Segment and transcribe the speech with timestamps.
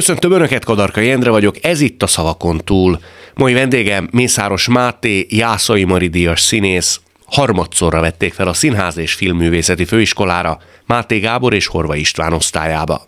[0.00, 3.00] Köszöntöm Önöket, Kadarka Jendre vagyok, ez itt a Szavakon túl.
[3.34, 10.60] Mai vendégem Mészáros Máté, Jászai Maridias színész, harmadszorra vették fel a Színház és Filmművészeti Főiskolára
[10.86, 13.04] Máté Gábor és Horva István osztályába.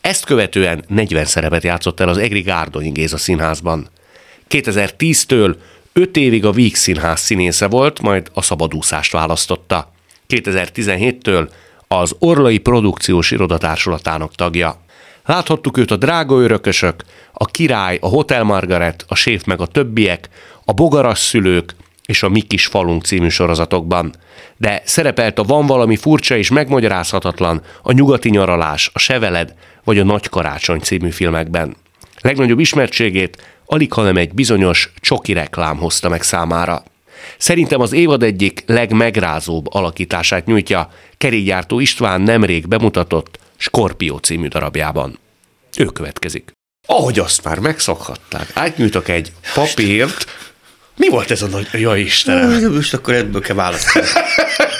[0.00, 3.88] Ezt követően 40 szerepet játszott el az Egri Gárdonyi Géza Színházban.
[4.50, 5.56] 2010-től
[5.92, 9.92] 5 évig a Víg Színház színésze volt, majd a szabadúszást választotta.
[10.28, 11.48] 2017-től
[11.88, 14.84] az Orlai Produkciós Irodatársulatának tagja.
[15.26, 20.28] Láthattuk őt a Drága Örökösök, a Király, a Hotel Margaret, a Séf meg a többiek,
[20.64, 24.14] a Bogaras szülők és a Mi kis falunk című sorozatokban.
[24.56, 30.04] De szerepelt a Van valami furcsa és megmagyarázhatatlan, a Nyugati nyaralás, a Seveled vagy a
[30.04, 31.76] Nagy karácsony című filmekben.
[32.20, 36.82] Legnagyobb ismertségét alig hanem egy bizonyos csoki reklám hozta meg számára.
[37.38, 45.18] Szerintem az évad egyik legmegrázóbb alakítását nyújtja kerékgyártó István nemrég bemutatott Skorpió című darabjában.
[45.78, 46.52] Ő következik.
[46.86, 50.26] Ahogy azt már megszokhatták, átnyújtok egy papírt.
[50.96, 51.68] Mi volt ez a nagy...
[51.72, 52.72] Jaj, Istenem!
[52.72, 54.06] Most akkor ebből kell választani.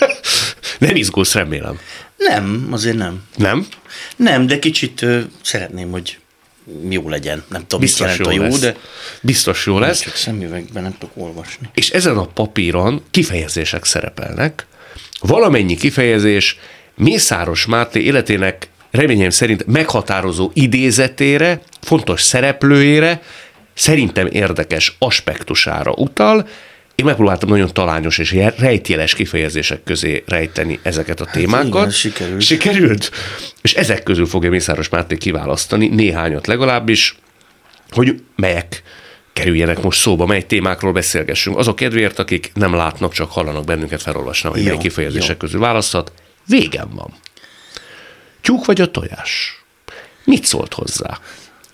[0.79, 1.79] Nem izgulsz, remélem.
[2.17, 3.23] Nem, azért nem.
[3.37, 3.67] Nem?
[4.17, 6.19] Nem, de kicsit ö, szeretném, hogy
[6.89, 7.45] jó legyen.
[7.49, 8.59] Nem tudom, Biztos mit jó, a jó, lesz.
[8.59, 8.77] de
[9.21, 10.01] Biztos jó lesz.
[10.01, 11.69] csak szemüvegben nem tudok olvasni.
[11.75, 14.67] És ezen a papíron kifejezések szerepelnek.
[15.21, 16.59] Valamennyi kifejezés
[16.97, 23.23] Mészáros Máté életének reményem szerint meghatározó idézetére, fontos szereplőjére,
[23.75, 26.49] szerintem érdekes aspektusára utal.
[26.95, 31.81] Én megpróbáltam nagyon talányos és rejtjeles kifejezések közé rejteni ezeket a témákat.
[31.81, 32.43] igen, sikerült.
[32.43, 33.11] Sikerült.
[33.63, 37.17] És ezek közül fogja Mészáros Máté kiválasztani, néhányat legalábbis,
[37.91, 38.83] hogy melyek
[39.33, 41.59] kerüljenek most szóba, mely témákról beszélgessünk.
[41.59, 45.37] Azok kedvéért, akik nem látnak, csak hallanak bennünket felolvasni, hogy Jó, mely kifejezések jó.
[45.37, 46.13] közül választhat.
[46.47, 47.15] Végem van.
[48.41, 49.63] Tyúk vagy a tojás?
[50.25, 51.21] Mit szólt hozzá?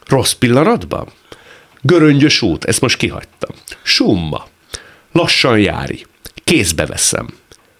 [0.06, 1.08] Rossz pillanatban?
[1.80, 3.56] Göröngyös út, ezt most kihagytam.
[3.82, 4.46] Summa.
[5.12, 6.06] Lassan jári.
[6.44, 7.28] Kézbe veszem.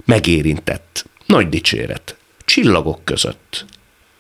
[0.04, 1.04] Megérintett.
[1.26, 2.16] Nagy dicséret.
[2.44, 3.64] Csillagok között.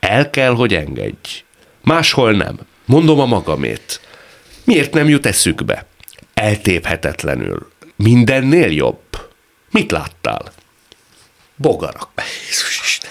[0.00, 1.44] El kell, hogy engedj.
[1.82, 2.58] Máshol nem.
[2.84, 4.00] Mondom a magamét.
[4.64, 5.86] Miért nem jut eszükbe?
[6.34, 7.70] Eltéphetetlenül.
[7.96, 9.30] Mindennél jobb.
[9.70, 10.52] Mit láttál?
[11.56, 12.08] Bogarak.
[12.48, 13.10] Jézus Isten.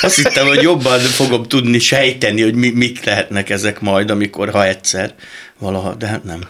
[0.00, 4.66] Azt hittem, hogy jobban fogom tudni sejteni, hogy mi, mik lehetnek ezek majd, amikor, ha
[4.66, 5.14] egyszer,
[5.58, 6.40] valaha, de hát nem.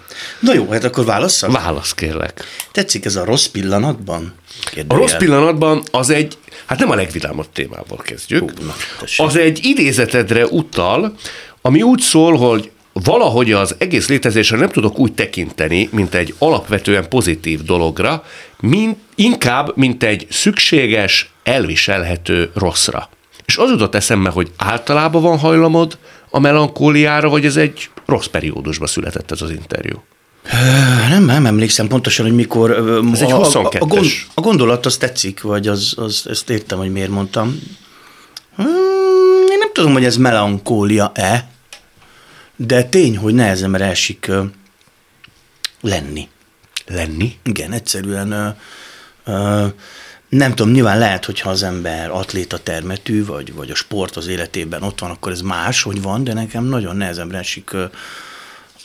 [0.40, 1.52] Na jó, hát akkor válasszak?
[1.52, 2.44] Válasz kérlek.
[2.72, 4.34] Tetszik ez a rossz pillanatban?
[4.64, 5.02] A Kérdőjel.
[5.02, 8.40] rossz pillanatban az egy, hát nem a legvidámabb témával kezdjük.
[8.40, 9.26] Hú, na, tessék.
[9.26, 11.14] az egy idézetedre utal,
[11.60, 17.08] ami úgy szól, hogy valahogy az egész létezésre nem tudok úgy tekinteni, mint egy alapvetően
[17.08, 18.24] pozitív dologra,
[18.60, 23.08] mint, inkább, mint egy szükséges, elviselhető rosszra.
[23.44, 25.98] És az jutott eszembe, hogy általában van hajlamod
[26.30, 30.02] a melankóliára, vagy ez egy rossz periódusban született ez az interjú.
[31.08, 32.70] Nem, nem emlékszem pontosan, hogy mikor.
[33.12, 33.80] Ez egy a, a, 22-es.
[33.80, 37.62] a, gond, a gondolat az tetszik, vagy az, az, ezt értem, hogy miért mondtam.
[38.56, 38.66] Hmm,
[39.50, 41.48] én nem tudom, hogy ez melankólia-e,
[42.56, 44.30] de tény, hogy nehezemre esik
[45.80, 46.28] lenni.
[46.86, 47.38] Lenni?
[47.42, 48.48] Igen, egyszerűen ö,
[49.24, 49.66] ö,
[50.28, 54.82] nem tudom, nyilván lehet, hogyha az ember atléta termetű, vagy, vagy a sport az életében
[54.82, 57.84] ott van, akkor ez más, hogy van, de nekem nagyon nehezemre esik ö,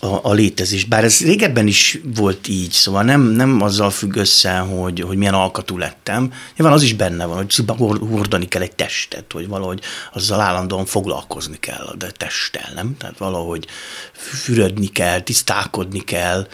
[0.01, 0.85] a, a létezés.
[0.85, 5.33] Bár ez régebben is volt így, szóval nem, nem azzal függ össze, hogy, hogy milyen
[5.33, 6.33] alkatú lettem.
[6.57, 7.55] Nyilván az is benne van, hogy
[7.99, 9.81] hordani kell egy testet, hogy valahogy
[10.13, 12.97] azzal állandóan foglalkozni kell, de testtel, nem?
[12.97, 13.67] Tehát valahogy
[14.13, 16.47] fürödni kell, tisztálkodni kell,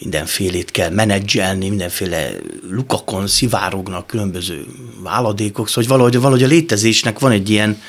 [0.00, 2.30] mindenfélét kell menedzselni, mindenféle
[2.70, 4.66] lukakon szivárognak különböző
[5.02, 7.82] váladékok, szóval hogy valahogy, valahogy a létezésnek van egy ilyen,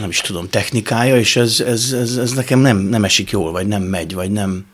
[0.00, 3.66] nem is tudom, technikája, és ez, ez, ez, ez nekem nem, nem esik jól, vagy
[3.66, 4.66] nem megy, vagy nem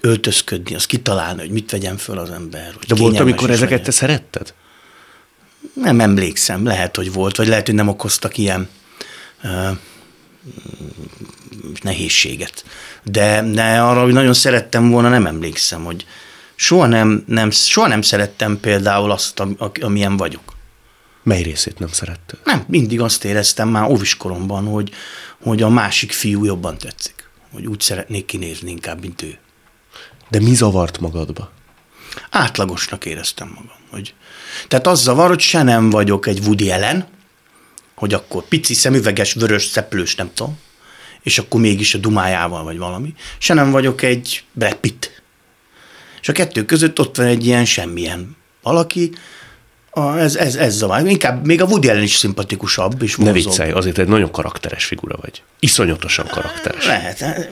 [0.00, 2.74] öltözködni, az kitalálni, hogy mit vegyen föl az ember.
[2.86, 3.84] De volt, amikor ezeket legyen.
[3.84, 4.54] te szeretted?
[5.74, 8.68] Nem emlékszem, lehet, hogy volt, vagy lehet, hogy nem okoztak ilyen
[11.82, 12.64] nehézséget.
[13.02, 16.06] De, de arra, hogy nagyon szerettem volna, nem emlékszem, hogy
[16.54, 19.42] soha nem, nem, soha nem szerettem például azt,
[19.80, 20.56] amilyen vagyok.
[21.22, 22.38] Mely részét nem szeretted?
[22.44, 24.90] Nem, mindig azt éreztem már óviskoromban, hogy,
[25.42, 27.28] hogy a másik fiú jobban tetszik.
[27.52, 29.38] Hogy úgy szeretnék kinézni inkább, mint ő.
[30.30, 31.52] De mi zavart magadba?
[32.30, 33.78] Átlagosnak éreztem magam.
[33.90, 34.14] Hogy,
[34.68, 37.06] tehát az zavar, hogy se nem vagyok egy Woody Allen,
[37.98, 40.58] hogy akkor pici szemüveges, vörös, szeplős, nem tudom,
[41.22, 45.22] és akkor mégis a dumájával vagy valami, se nem vagyok egy Brad Pitt.
[46.20, 49.10] És a kettő között ott van egy ilyen semmilyen valaki,
[49.90, 51.06] A, ez, ez, ez zavar.
[51.06, 53.02] Inkább még a Woody Allen is szimpatikusabb.
[53.02, 53.44] És Ne vonzóbb.
[53.44, 55.42] viccelj, azért egy nagyon karakteres figura vagy.
[55.58, 56.86] Iszonyatosan karakteres.
[56.86, 57.18] Lehet.
[57.18, 57.50] hát,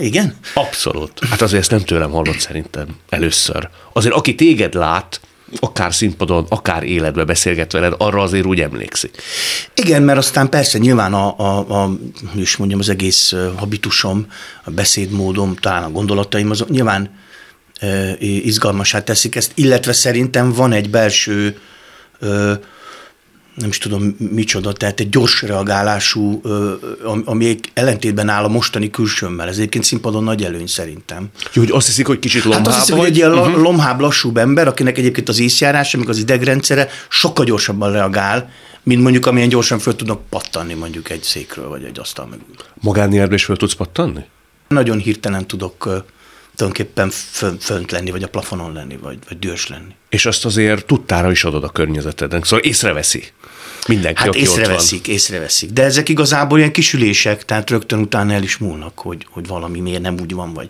[0.00, 0.36] Igen?
[0.54, 1.24] Abszolút.
[1.30, 3.68] Hát azért ezt nem tőlem hallott szerintem először.
[3.92, 5.20] Azért aki téged lát,
[5.60, 9.22] akár színpadon, akár életbe beszélget veled, arra azért úgy emlékszik.
[9.74, 11.90] Igen, mert aztán persze nyilván a, a, a
[12.36, 14.26] is mondjam, az egész habitusom,
[14.64, 17.18] a beszédmódom, talán a gondolataim, azok nyilván
[18.18, 21.58] izgalmasá teszik ezt, illetve szerintem van egy belső,
[23.54, 26.40] nem is tudom micsoda, tehát egy gyors reagálású,
[27.24, 29.48] ami ellentétben áll a mostani külsőmmel.
[29.48, 31.28] Ez egyébként színpadon nagy előny szerintem.
[31.52, 33.62] Jó, hogy azt hiszik, hogy kicsit Hát lomhába azt hiszem, hogy egy ilyen uh-huh.
[33.62, 38.50] lomhább, lassúbb ember, akinek egyébként az észjárása, meg az idegrendszere sokkal gyorsabban reagál,
[38.82, 42.54] mint mondjuk amilyen gyorsan föl tudnak pattanni mondjuk egy székről, vagy egy asztal mögül.
[42.80, 44.20] Magánéletbe is föl tudsz pattanni?
[44.68, 46.04] Nagyon hirtelen tudok
[46.56, 49.94] tulajdonképpen fön, fönt lenni, vagy a plafonon lenni, vagy, vagy dühös lenni.
[50.08, 53.24] És azt azért tudtára is adod a környezetednek, szóval észreveszi.
[53.86, 54.58] Mindenki, Hát aki ott van.
[54.58, 55.70] észreveszik, észreveszik.
[55.70, 60.02] De ezek igazából ilyen kisülések, tehát rögtön utána el is múlnak, hogy, hogy valami miért
[60.02, 60.68] nem úgy van, vagy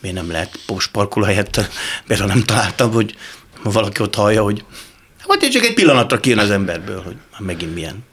[0.00, 1.70] miért nem lehet post parkolóhelyet,
[2.06, 3.14] például nem találtam, hogy
[3.62, 4.64] ha valaki ott hallja, hogy
[5.26, 8.04] vagy csak egy pillanatra kijön az emberből, hogy már megint milyen.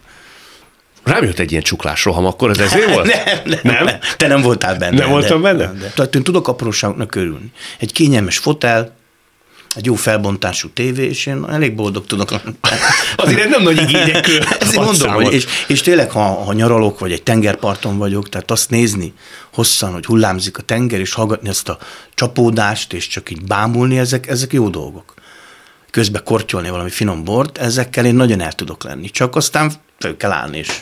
[1.06, 3.06] Rám jött egy ilyen csuklás roham, akkor ez ezért volt?
[3.26, 4.00] Nem, nem, nem, nem.
[4.18, 4.98] Te nem voltál benne.
[4.98, 5.74] Nem voltam benne?
[5.80, 5.92] De.
[5.96, 7.52] Tehát én tudok apróságoknak örülni.
[7.80, 8.96] Egy kényelmes fotel,
[9.76, 12.56] egy jó felbontású tévé, és én elég boldog tudok lenni.
[13.16, 14.40] Azért nem nagy igényekről.
[14.60, 18.70] Ezért mondom, hogy és, és tényleg, ha, ha nyaralok, vagy egy tengerparton vagyok, tehát azt
[18.70, 19.14] nézni
[19.54, 21.78] hosszan, hogy hullámzik a tenger, és hallgatni ezt a
[22.14, 25.14] csapódást, és csak így bámulni, ezek, ezek jó dolgok.
[25.96, 29.10] Közben kortyolni valami finom bort, ezekkel én nagyon el tudok lenni.
[29.10, 30.82] Csak aztán fel kell állni, és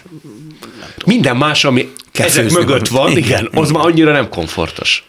[1.06, 3.26] Minden más, ami Kell ezek mögött van, valamit.
[3.26, 3.62] igen, Igen.
[3.64, 5.04] az már annyira nem komfortos.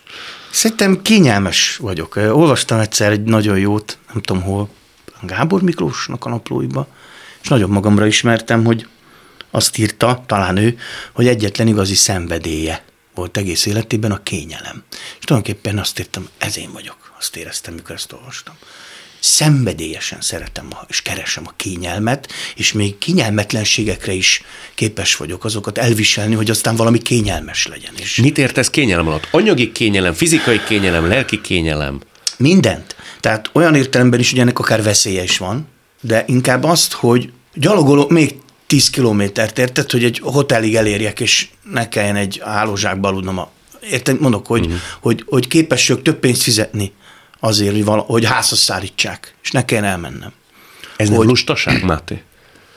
[0.51, 2.17] Szerintem kényelmes vagyok.
[2.17, 4.69] Olvastam egyszer egy nagyon jót, nem tudom hol,
[5.23, 6.87] Gábor Miklósnak a naplóiba,
[7.43, 8.87] és nagyon magamra ismertem, hogy
[9.51, 10.79] azt írta, talán ő,
[11.13, 12.85] hogy egyetlen igazi szenvedélye
[13.15, 14.83] volt egész életében a kényelem.
[15.19, 16.97] És tulajdonképpen azt írtam, ez én vagyok.
[17.19, 18.55] Azt éreztem, mikor ezt olvastam.
[19.27, 24.43] Szenvedélyesen szeretem és keresem a kényelmet, és még kényelmetlenségekre is
[24.75, 27.93] képes vagyok azokat elviselni, hogy aztán valami kényelmes legyen.
[27.97, 29.29] És Mit értesz kényelem alatt?
[29.31, 32.01] Anyagi kényelem, fizikai kényelem, lelki kényelem.
[32.37, 32.97] Mindent.
[33.21, 35.67] Tehát olyan értelemben is, hogy ennek akár veszélye is van,
[36.01, 38.35] de inkább azt, hogy gyalogolok még
[38.67, 43.39] 10 kilométert, érted, hogy egy hotelig elérjek, és ne kelljen egy hálózsákba aludnom.
[43.39, 43.51] A,
[43.91, 44.81] érted, mondok, hogy, uh-huh.
[45.01, 46.93] hogy, hogy képes vagyok több pénzt fizetni
[47.45, 50.33] azért, hogy, vala, hogy házhoz szállítsák, és ne kelljen elmennem.
[50.97, 52.23] Ez nem Hogy- lustaság, Máté?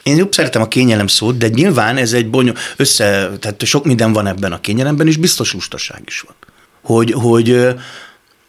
[0.03, 4.13] Én jobb szeretem a kényelem szót, de nyilván ez egy bonyol, össze, tehát sok minden
[4.13, 6.35] van ebben a kényelemben, és biztos lustaság is van.
[6.81, 7.75] Hogy, hogy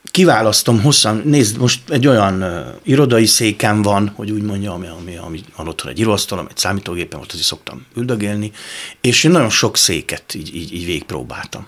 [0.05, 5.17] kiválasztom hosszan, nézd, most egy olyan uh, irodai székem van, hogy úgy mondjam, ami, ami,
[5.17, 8.53] ami van otthon egy íróasztalom, egy számítógépem, ott azért szoktam üldögélni,
[9.01, 11.67] és én nagyon sok széket így, így, így végigpróbáltam.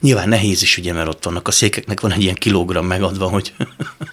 [0.00, 3.54] Nyilván nehéz is, ugye, mert ott vannak a székeknek, van egy ilyen kilogramm megadva, hogy,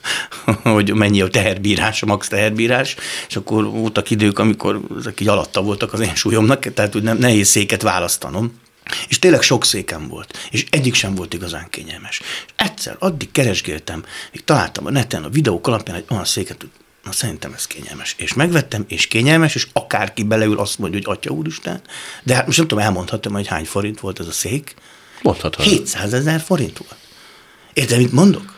[0.63, 2.95] hogy mennyi a teherbírás, a max teherbírás,
[3.27, 7.17] és akkor voltak idők, amikor ezek így alatta voltak az én súlyomnak, tehát úgy nem,
[7.17, 8.63] nehéz széket választanom.
[9.07, 12.19] És tényleg sok székem volt, és egyik sem volt igazán kényelmes.
[12.19, 16.69] És egyszer addig keresgéltem, még találtam a neten a videók alapján egy olyan széket, hogy
[17.03, 18.15] na szerintem ez kényelmes.
[18.17, 21.81] És megvettem, és kényelmes, és akárki beleül azt mondja, hogy atya úristen,
[22.23, 24.75] de hát most nem tudom, elmondhatom, hogy hány forint volt ez a szék.
[25.25, 25.65] Mondhatod.
[25.65, 26.95] 700 ezer forint volt.
[27.73, 28.53] Érted, mit mondok?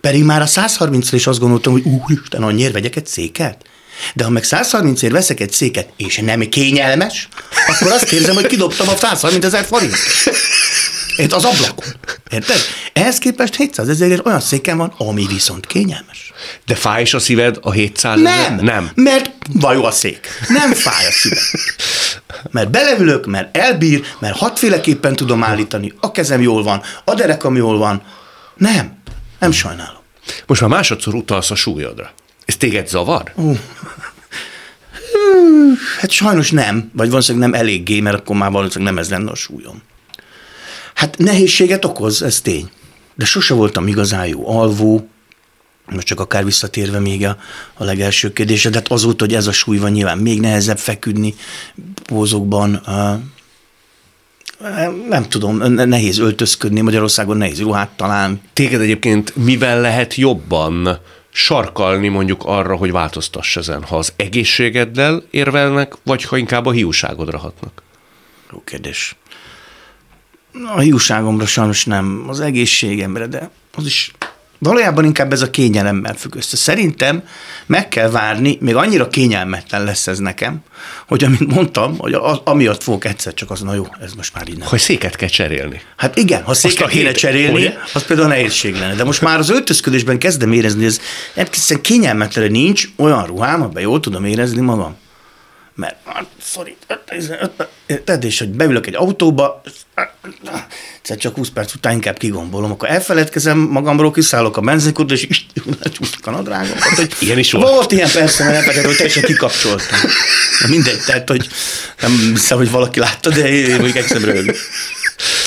[0.00, 3.64] Pedig már a 130 is azt gondoltam, hogy úristen, annyiért vegyek egy széket?
[4.14, 7.28] De ha meg 130 ér veszek egy széket, és nem kényelmes,
[7.68, 9.96] akkor azt érzem, hogy kidobtam a 130 ezer forint.
[11.16, 11.32] Érted?
[11.32, 11.94] Az ablakon.
[12.30, 12.56] Érted?
[12.92, 16.32] Ehhez képest 700 ezerért olyan székem van, ami viszont kényelmes.
[16.66, 18.54] De fáj is a szíved a 700 ezer?
[18.54, 18.90] Nem, Nem.
[18.94, 20.28] mert vajó a szék.
[20.48, 21.44] Nem fáj a szívem.
[22.50, 27.78] Mert beleülök, mert elbír, mert hatféleképpen tudom állítani, a kezem jól van, a derekam jól
[27.78, 28.02] van.
[28.56, 28.96] Nem,
[29.38, 30.00] nem sajnálom.
[30.46, 32.10] Most már másodszor utalsz a súlyodra.
[32.44, 33.32] Ez téged zavar?
[35.98, 39.34] Hát sajnos nem, vagy valószínűleg nem eléggé, mert akkor már valószínűleg nem ez lenne a
[39.34, 39.82] súlyom.
[40.94, 42.70] Hát nehézséget okoz, ez tény.
[43.14, 45.08] De sose voltam igazán jó alvó,
[45.94, 47.36] most csak akár visszatérve még a,
[47.74, 51.34] a legelső kérdésre, de hát azóta, hogy ez a súly van, nyilván még nehezebb feküdni
[52.04, 52.80] pózokban.
[52.86, 53.20] Uh,
[55.08, 58.40] nem tudom, ne- nehéz öltözködni, Magyarországon nehéz ruhát találni.
[58.52, 60.98] Téged egyébként mivel lehet jobban
[61.32, 67.38] sarkalni mondjuk arra, hogy változtass ezen, ha az egészségeddel érvelnek, vagy ha inkább a hiúságodra
[67.38, 67.82] hatnak?
[68.52, 69.16] Jó kérdés.
[70.74, 74.12] A hiúságomra sajnos nem, az egészségemre, de az is
[74.62, 76.56] Valójában inkább ez a kényelemmel függ össze.
[76.56, 77.22] Szerintem
[77.66, 80.58] meg kell várni, még annyira kényelmetlen lesz ez nekem,
[81.06, 84.46] hogy amint mondtam, hogy az, amiatt fogok egyszer csak az, na jó, ez most már
[84.46, 84.68] nem.
[84.68, 85.80] Hogy széket kell cserélni.
[85.96, 87.74] Hát igen, ha széket kéne hét, cserélni, ugye?
[87.92, 88.94] az például nehézség lenne.
[88.94, 90.98] De most már az öltözködésben kezdem érezni, hogy
[91.34, 94.96] ez nem kényelmetlen, nincs olyan ruhám, amiben jól tudom érezni magam
[95.74, 96.76] mert hát, sorry,
[98.04, 99.62] tedd és hogy beülök egy autóba,
[101.02, 105.44] egyszer csak 20 perc után inkább kigombolom, akkor elfeledkezem magamról, kiszállok a benzinkút, és
[105.82, 106.82] lecsúsztak a nadrágomat.
[106.82, 107.68] Hogy ilyen is volt.
[107.68, 109.98] Volt ilyen persze, mert elfelejtettem, hogy teljesen kikapcsoltam.
[110.60, 111.48] Na mindegy, tehát, hogy
[112.00, 114.44] nem hiszem, hogy valaki látta, de én még egyszer.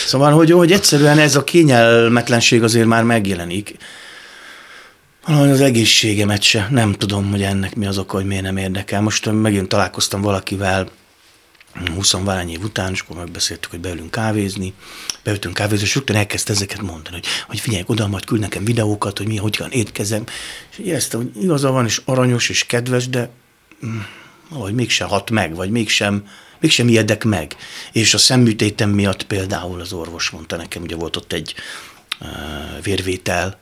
[0.06, 3.76] Szóval, hogy, hogy egyszerűen ez a kényelmetlenség azért már megjelenik.
[5.26, 6.68] Valahogy az egészségemet se.
[6.70, 9.02] Nem tudom, hogy ennek mi az oka, hogy miért nem érdekel.
[9.02, 10.88] Most megint találkoztam valakivel
[11.94, 14.74] 20 valány év után, és akkor megbeszéltük, hogy beülünk kávézni,
[15.24, 19.18] beültünk kávézni, és rögtön elkezdte ezeket mondani, hogy, hogy figyelj, oda majd küld nekem videókat,
[19.18, 20.24] hogy mi, hogyan étkezem.
[20.72, 23.30] És éreztem, hogy igaza van, és aranyos, és kedves, de
[23.80, 23.98] hm,
[24.50, 26.28] valahogy mégsem hat meg, vagy mégsem,
[26.60, 27.56] mégsem ijedek meg.
[27.92, 31.56] És a szemműtétem miatt például az orvos mondta nekem, ugye volt ott egy
[32.20, 32.28] uh,
[32.84, 33.60] vérvétel,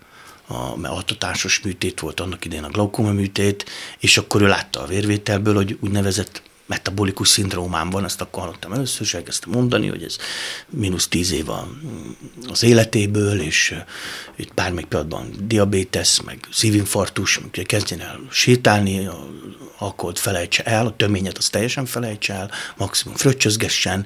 [0.48, 5.56] a, altatásos műtét volt annak idején a glaukoma műtét, és akkor ő látta a vérvételből,
[5.56, 10.18] hogy úgynevezett metabolikus szindrómám van, ezt akkor hallottam először, és elkezdtem mondani, hogy ez
[10.70, 11.46] mínusz tíz év
[12.48, 13.76] az életéből, és
[14.36, 19.10] itt bármelyik pillanatban diabétesz, meg szívinfarktus, meg kezdjen el sétálni,
[19.78, 24.06] alkoholt felejtse el, a töményet az teljesen felejtse el, maximum fröccsözgessen.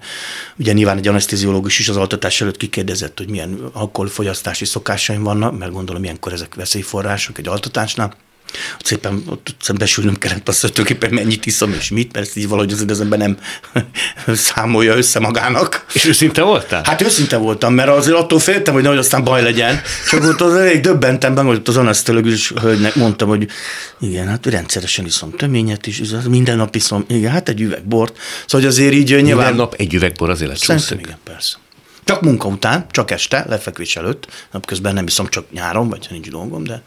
[0.58, 5.72] Ugye nyilván egy anesteziológus is az altatás előtt kikérdezett, hogy milyen alkoholfogyasztási szokásaim vannak, mert
[5.72, 8.16] gondolom ilyenkor ezek veszélyforrások egy altatásnál
[8.74, 12.48] ott szépen ott szembesülnöm kellett azt, hogy tulajdonképpen mennyit iszom és mit, mert ezt így
[12.48, 13.38] valahogy az ember nem
[14.36, 15.86] számolja össze magának.
[15.94, 16.82] És őszinte voltál?
[16.86, 19.82] Hát őszinte voltam, mert azért attól féltem, hogy nehogy aztán baj legyen.
[20.10, 23.48] Csak ott az elég döbbentem, hogy az anasztológus hölgynek mondtam, hogy
[24.00, 28.18] igen, hát rendszeresen iszom töményet is, minden nap iszom, igen, hát egy üveg bort.
[28.46, 29.24] Szóval azért így nyilván...
[29.24, 31.58] Minden nap egy üveg bor az élet Szerintem igen, persze.
[32.04, 36.30] Csak munka után, csak este, lefekvés előtt, napközben nem iszom csak nyáron, vagy ha nincs
[36.30, 36.82] dolgom, de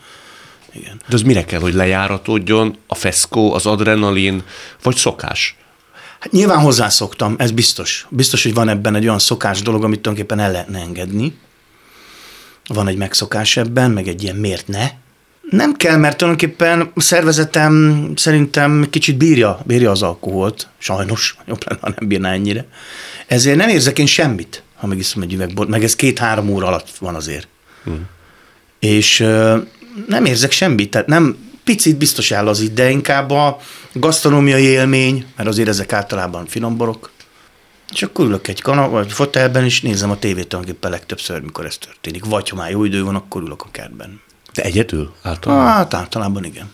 [0.72, 1.00] igen.
[1.08, 4.42] De az mire kell, hogy lejáratódjon a feszkó, az adrenalin,
[4.82, 5.56] vagy szokás?
[6.20, 8.06] Hát nyilván hozzászoktam, ez biztos.
[8.08, 11.38] Biztos, hogy van ebben egy olyan szokás dolog, amit tulajdonképpen el lehetne engedni.
[12.66, 14.88] Van egy megszokás ebben, meg egy ilyen miért ne.
[15.50, 20.68] Nem kell, mert tulajdonképpen a szervezetem szerintem kicsit bírja, bírja az alkoholt.
[20.78, 22.66] Sajnos, jobb lenne, ha nem bírná ennyire.
[23.26, 27.14] Ezért nem érzek én semmit, ha megiszom egy üvegbort, meg ez két-három óra alatt van
[27.14, 27.48] azért.
[27.84, 28.06] Hmm.
[28.78, 29.26] És
[30.06, 33.58] nem érzek semmit, tehát nem, picit biztos áll az de inkább a
[33.92, 37.10] gasztronómiai élmény, mert azért ezek általában finomborok,
[37.92, 41.78] és akkor ülök egy kana, vagy fotelben, és nézem a tévét tulajdonképpen legtöbbször, mikor ez
[41.78, 42.24] történik.
[42.24, 44.20] Vagy ha már jó idő van, akkor ülök a kertben.
[44.54, 45.14] De egyedül?
[45.22, 45.66] Általában?
[45.66, 46.72] Hát általában igen.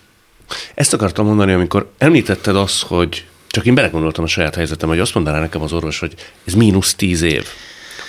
[0.75, 5.15] Ezt akartam mondani, amikor említetted azt, hogy csak én belegondoltam a saját helyzetem, hogy azt
[5.15, 7.45] mondaná nekem az orvos, hogy ez mínusz tíz év.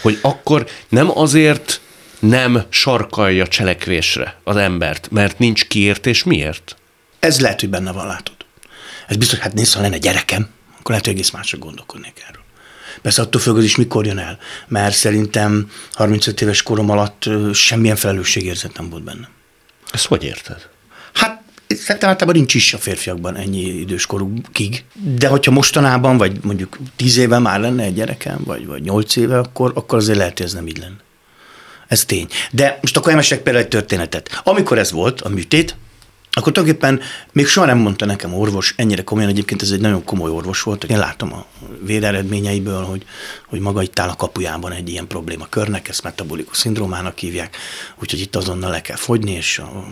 [0.01, 1.81] Hogy akkor nem azért
[2.19, 6.75] nem sarkalja cselekvésre az embert, mert nincs kiértés miért?
[7.19, 8.36] Ez lehet, hogy benne van, látod.
[9.07, 12.43] Ez biztos, hát nézd, ha lenne gyerekem, akkor lehet, hogy egész másra gondolkodnék erről.
[13.01, 18.77] Persze attól függ, is mikor jön el, mert szerintem 35 éves korom alatt semmilyen felelősségérzet
[18.77, 19.29] nem volt benne.
[19.91, 20.69] Ezt hogy érted?
[21.13, 24.83] Hát szerintem általában nincs is a férfiakban ennyi időskorukig.
[24.93, 29.38] De hogyha mostanában, vagy mondjuk 10 éve már lenne egy gyerekem, vagy, vagy 8 éve,
[29.38, 31.05] akkor, akkor azért lehet, hogy ez nem így lenne.
[31.88, 32.27] Ez tény.
[32.51, 34.41] De most akkor elmesek például egy történetet.
[34.44, 35.75] Amikor ez volt, a műtét,
[36.38, 37.01] akkor tulajdonképpen
[37.32, 40.84] még soha nem mondta nekem orvos, ennyire komolyan, egyébként ez egy nagyon komoly orvos volt,
[40.84, 41.46] én látom a
[41.82, 43.06] véreredményeiből, hogy,
[43.48, 47.58] hogy maga itt áll a kapujában egy ilyen probléma körnek, ezt metabolikus szindrómának hívják,
[48.01, 49.86] úgyhogy itt azonnal le kell fogyni, és a,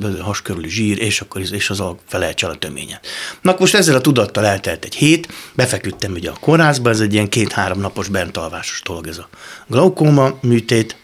[0.00, 3.06] a has körüli zsír, és akkor és az a felejts el a töményet.
[3.42, 7.28] Na most ezzel a tudattal eltelt egy hét, befeküdtem ugye a kórházba, ez egy ilyen
[7.28, 9.28] két-három napos bentalvásos dolog ez a
[9.66, 10.96] glaukóma műtét,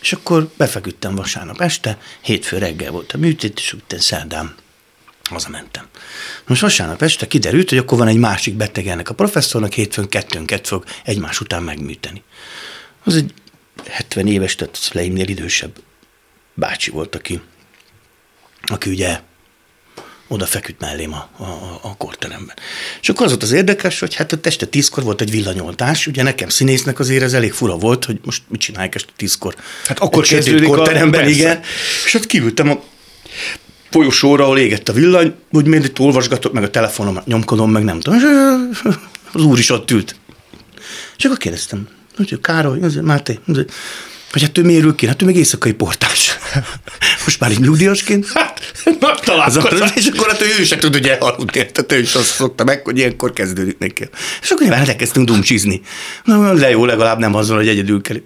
[0.00, 4.54] és akkor befeküdtem vasárnap este, hétfő reggel volt a műtét, és utána szerdán
[5.28, 5.86] hazamentem.
[6.46, 10.66] Most vasárnap este kiderült, hogy akkor van egy másik beteg ennek a professzornak, hétfőn kettőnket
[10.66, 12.22] fog egymás után megműteni.
[13.04, 13.32] Az egy
[13.86, 15.76] 70 éves, tehát Szleimnél idősebb
[16.54, 17.40] bácsi volt, aki,
[18.62, 19.20] aki ugye
[20.28, 22.56] oda feküdt mellém a, a, a korteremben.
[23.00, 26.22] És akkor az volt az érdekes, hogy hát a este tízkor volt egy villanyoltás, ugye
[26.22, 29.54] nekem színésznek azért ez elég fura volt, hogy most mit csinálják este tízkor.
[29.86, 31.28] Hát akkor kezdődik korteremben, a...
[31.28, 31.60] igen.
[32.04, 32.82] És ott kívültem a
[33.90, 38.00] folyosóra, ahol égett a villany, hogy miért itt olvasgatok, meg a telefonom nyomkodom, meg nem
[38.00, 38.18] tudom.
[38.18, 38.24] És
[39.32, 40.16] az úr is ott ült.
[41.18, 43.38] És akkor kérdeztem, hogy Károly, Máté,
[44.32, 45.06] hogy hát ő miért ki?
[45.06, 46.38] Hát ő még éjszakai portás.
[47.24, 48.26] most már így nyugdíjasként.
[48.34, 48.60] Hát,
[49.24, 49.90] találkozás.
[49.94, 51.92] És akkor hát ő se tud, hogy elaludt, érted?
[51.92, 54.08] Ő is azt szokta meg, hogy ilyenkor kezdődik neki.
[54.42, 55.80] És akkor nyilván elkezdtünk dumcsizni.
[56.24, 58.16] Na, de jó, legalább nem azon, hogy egyedül kell.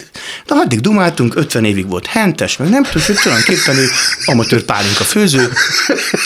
[0.47, 3.87] Na, addig dumáltunk, 50 évig volt hentes, meg nem tudom, tulajdonképpen ő
[4.25, 5.49] amatőr pálinka főző,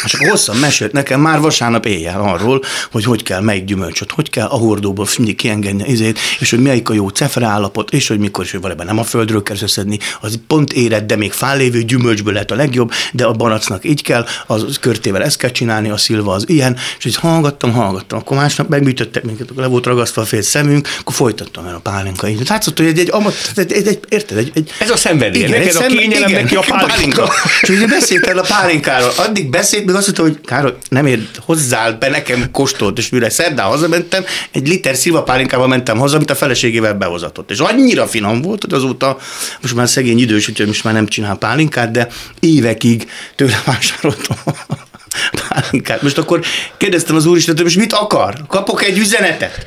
[0.04, 4.30] és akkor hosszan mesélt nekem már vasárnap éjjel arról, hogy hogy kell melyik gyümölcsöt, hogy
[4.30, 8.18] kell a hordóból mindig kiengedni izét, és hogy melyik a jó cefre állapot, és hogy
[8.18, 11.82] mikor is, hogy valójában nem a földről kell összeszedni, az pont éred, de még fállévő
[11.82, 15.96] gyümölcsből lehet a legjobb, de a baracnak így kell, az körtével ezt kell csinálni, a
[15.96, 20.24] szilva az ilyen, és így hallgattam, hallgattam, akkor másnap megműtöttek minket, le volt ragasztva a
[20.24, 22.28] fél szemünk, akkor folytattam el a pálinka.
[22.28, 23.10] Így látszott, hogy egy, egy,
[23.56, 26.56] egy, egy, egy érted, egy, egy, Ez a szenvedély, igen, neked a kényelem, igen, neki
[26.56, 27.32] a pálinka.
[27.60, 29.12] És ugye beszéltél a pálinkáról.
[29.16, 33.30] Addig beszélt, még azt mondta, hogy Károly, nem ér, hozzál be nekem kóstolt, és mire
[33.30, 37.50] szerdán hazamentem, egy liter szilva pálinkával mentem haza, amit a feleségével behozatott.
[37.50, 39.18] És annyira finom volt, hogy azóta
[39.60, 42.08] most már szegény idős, úgyhogy most már nem csinál pálinkát, de
[42.40, 44.36] évekig tőle vásároltam
[45.48, 46.02] pálinkát.
[46.02, 46.40] Most akkor
[46.76, 48.34] kérdeztem az úristen, most mit akar?
[48.48, 49.66] Kapok egy üzenetet?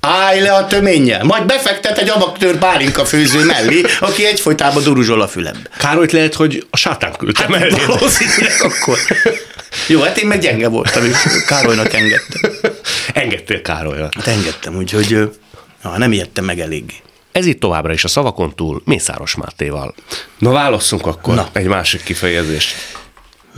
[0.00, 5.28] Állj le a töménnyel, majd befektet egy amatőr pálinka főző mellé, aki egyfolytában duruzsol a
[5.28, 5.70] fülembe.
[5.78, 7.84] Károlyt lehet, hogy a sátán küldte hát, mellé.
[7.86, 8.98] Valószínűleg akkor.
[9.86, 11.16] Jó, hát én meg gyenge voltam, és
[11.46, 12.50] Károlynak engedtem.
[13.12, 14.08] Engedtél Károlyra.
[14.16, 15.30] Hát engedtem, úgyhogy
[15.82, 16.94] na, nem ijedtem meg eléggé.
[17.32, 19.94] Ez itt továbbra is a szavakon túl Mészáros Mátéval.
[20.38, 21.48] Na válasszunk akkor Na.
[21.52, 22.74] egy másik kifejezést.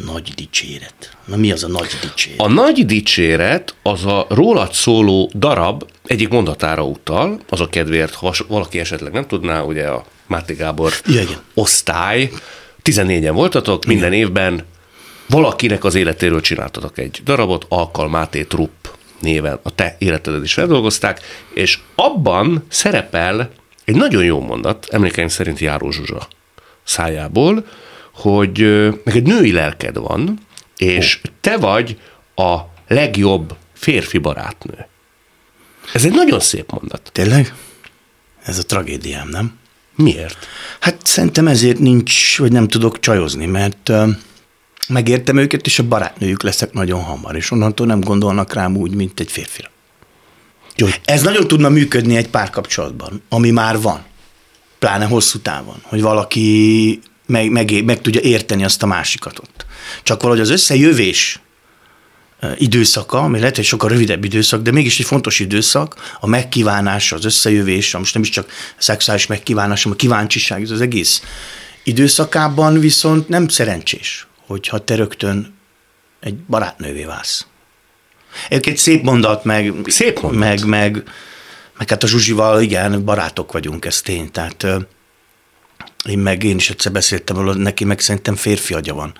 [0.05, 1.17] Nagy dicséret.
[1.25, 2.41] Na mi az a nagy dicséret?
[2.41, 8.35] A nagy dicséret az a rólad szóló darab egyik mondatára utal, az a kedvéért, ha
[8.49, 11.41] valaki esetleg nem tudná, ugye a Máté Gábor Ja, igen.
[11.55, 12.31] osztály,
[12.83, 14.65] 14-en voltatok, minden évben
[15.29, 18.87] valakinek az életéről csináltatok egy darabot, Alkal Máté Trupp
[19.21, 21.21] néven a te életedet is feldolgozták,
[21.55, 23.51] és abban szerepel
[23.85, 26.29] egy nagyon jó mondat, emlékeim szerint Járó Zsuzsa
[26.85, 27.67] szájából,
[28.15, 28.59] hogy
[29.05, 30.39] meg egy női lelked van,
[30.77, 32.01] és te vagy
[32.35, 32.59] a
[32.89, 34.87] legjobb férfi barátnő.
[35.93, 37.11] Ez egy nagyon szép mondat.
[37.13, 37.55] Tényleg?
[38.43, 39.59] Ez a tragédiám, nem?
[39.97, 40.47] Miért?
[40.81, 43.93] Hát szerintem ezért nincs, vagy nem tudok csajozni, mert
[44.89, 49.21] megértem őket, és a barátnőjük leszek nagyon hamar, és onnantól nem gondolnak rám úgy, mint
[49.21, 49.71] egy férfira.
[50.77, 54.05] Jó, Ez nagyon tudna működni egy párkapcsolatban, ami már van,
[54.79, 59.67] pláne hosszú távon, hogy valaki meg, meg, meg tudja érteni azt a másikat ott.
[60.03, 61.41] Csak valahogy az összejövés
[62.57, 67.25] időszaka, ami lehet, hogy sokkal rövidebb időszak, de mégis egy fontos időszak, a megkívánás, az
[67.25, 71.23] összejövés, most nem is csak szexuális megkívánás, hanem a kíváncsiság, ez az egész
[71.83, 75.55] időszakában viszont nem szerencsés, hogyha te rögtön
[76.21, 77.47] egy barátnővé válsz.
[78.49, 80.41] Egyébként szép mondat, meg, Szép mondat.
[80.41, 81.03] meg, meg,
[81.79, 84.31] meg hát a Zsuzsival, igen, barátok vagyunk, ez tény.
[84.31, 84.67] Tehát
[86.09, 89.15] én meg én is egyszer beszéltem róla, neki meg szerintem férfi agya van.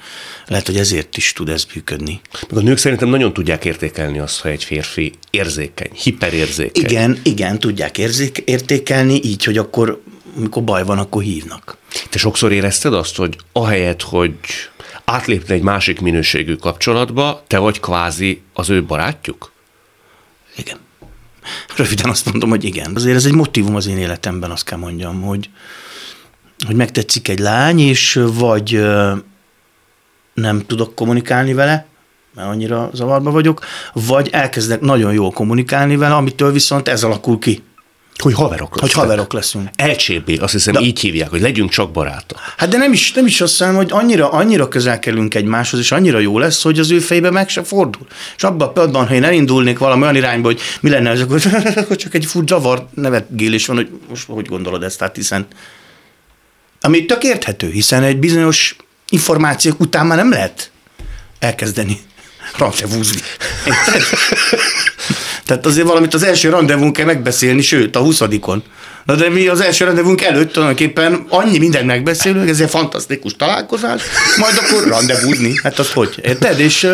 [0.47, 2.21] Lehet, hogy ezért is tud ez működni.
[2.49, 6.85] meg a nők szerintem nagyon tudják értékelni azt, hogy egy férfi érzékeny, hiperérzékeny.
[6.85, 10.03] Igen, igen, tudják érzék, értékelni, így, hogy akkor,
[10.37, 11.77] amikor baj van, akkor hívnak.
[12.11, 14.35] Te sokszor érezted azt, hogy ahelyett, hogy
[15.13, 19.53] átlépne egy másik minőségű kapcsolatba, te vagy kvázi az ő barátjuk?
[20.57, 20.79] Igen.
[21.77, 22.93] Röviden azt mondom, hogy igen.
[22.95, 25.51] Azért ez egy motivum az én életemben, azt kell mondjam, hogy,
[26.67, 28.85] hogy megtetszik egy lány, és vagy
[30.35, 31.87] nem tudok kommunikálni vele,
[32.35, 37.63] mert annyira zavarba vagyok, vagy elkezdek nagyon jól kommunikálni vele, amitől viszont ez alakul ki,
[38.23, 39.01] Hogy haverok hogy lesztek.
[39.01, 39.69] haverok leszünk.
[39.77, 42.39] LCB, azt hiszem De- így hívják, hogy legyünk csak barátok.
[42.57, 45.93] Hát de nem is, nem is azt mondom, hogy annyira, annyira közel kerülünk egymáshoz, és
[45.93, 48.07] annyira jó lesz, hogy az ő fejbe meg se fordul.
[48.37, 51.43] És abban a pillanatban, ha én elindulnék valami olyan irányba, hogy mi lenne ez, akkor,
[51.75, 55.47] akkor csak egy fut zavar nevetgélés van, hogy most hogy gondolod ezt, hát hiszen
[56.85, 58.77] ami tök érthető, hiszen egy bizonyos
[59.09, 60.71] információk után már nem lehet
[61.39, 62.01] elkezdeni
[62.59, 63.21] rendezvúzni.
[65.53, 68.21] Tehát azért valamit az első rendezvún kell megbeszélni, sőt, a 20
[69.05, 74.03] Na de mi az első rendezvunk előtt tulajdonképpen annyi mindent megbeszélünk, ez egy fantasztikus találkozás,
[74.39, 75.55] majd akkor rendezvúzni.
[75.63, 76.21] Hát az hogy?
[76.23, 76.61] Érted?
[76.61, 76.89] És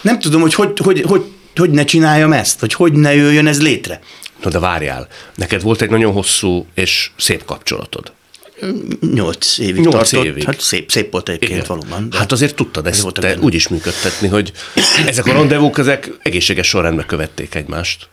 [0.00, 3.62] nem tudom, hogy hogy, hogy, hogy, hogy ne csináljam ezt, hogy hogy ne jöjjön ez
[3.62, 4.00] létre.
[4.42, 8.12] No de várjál, neked volt egy nagyon hosszú és szép kapcsolatod.
[9.14, 10.24] Nyolc évig Nyolc tartott.
[10.24, 10.44] évig.
[10.44, 12.10] Hát szép, szép volt egyébként valóban.
[12.10, 13.40] de- Hát azért tudtad Ez ezt te benne.
[13.42, 14.52] úgy is működtetni, hogy
[15.06, 18.08] ezek a rendezvúk, ezek egészséges sorrendben követték egymást.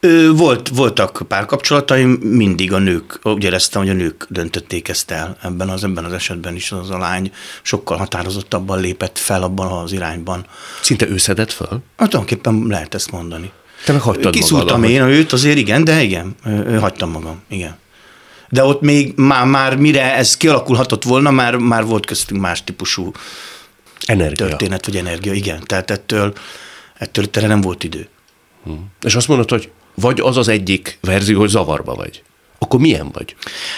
[0.00, 5.36] Ö, volt, voltak párkapcsolataim, mindig a nők, úgy éreztem, hogy a nők döntötték ezt el
[5.42, 9.92] ebben az, ebben az esetben is az a lány sokkal határozottabban lépett fel abban az
[9.92, 10.46] irányban.
[10.82, 11.68] Szinte ő szedett föl?
[11.68, 13.50] Hát tulajdonképpen lehet ezt mondani.
[13.84, 16.34] Te meg hagytad Kiszúrtam magadat, én őt, azért igen, de igen,
[16.80, 17.76] hagytam magam, igen.
[18.52, 23.12] De ott még már, már mire ez kialakulhatott volna, már, már volt köztünk más típusú
[24.06, 24.46] Energia.
[24.46, 25.60] történet vagy energia, igen.
[25.66, 26.32] Tehát ettől,
[26.98, 28.08] ettől erre nem volt idő.
[29.02, 32.22] És azt mondod, hogy vagy az az egyik verzió, hogy zavarba vagy.
[32.58, 33.36] Akkor milyen vagy?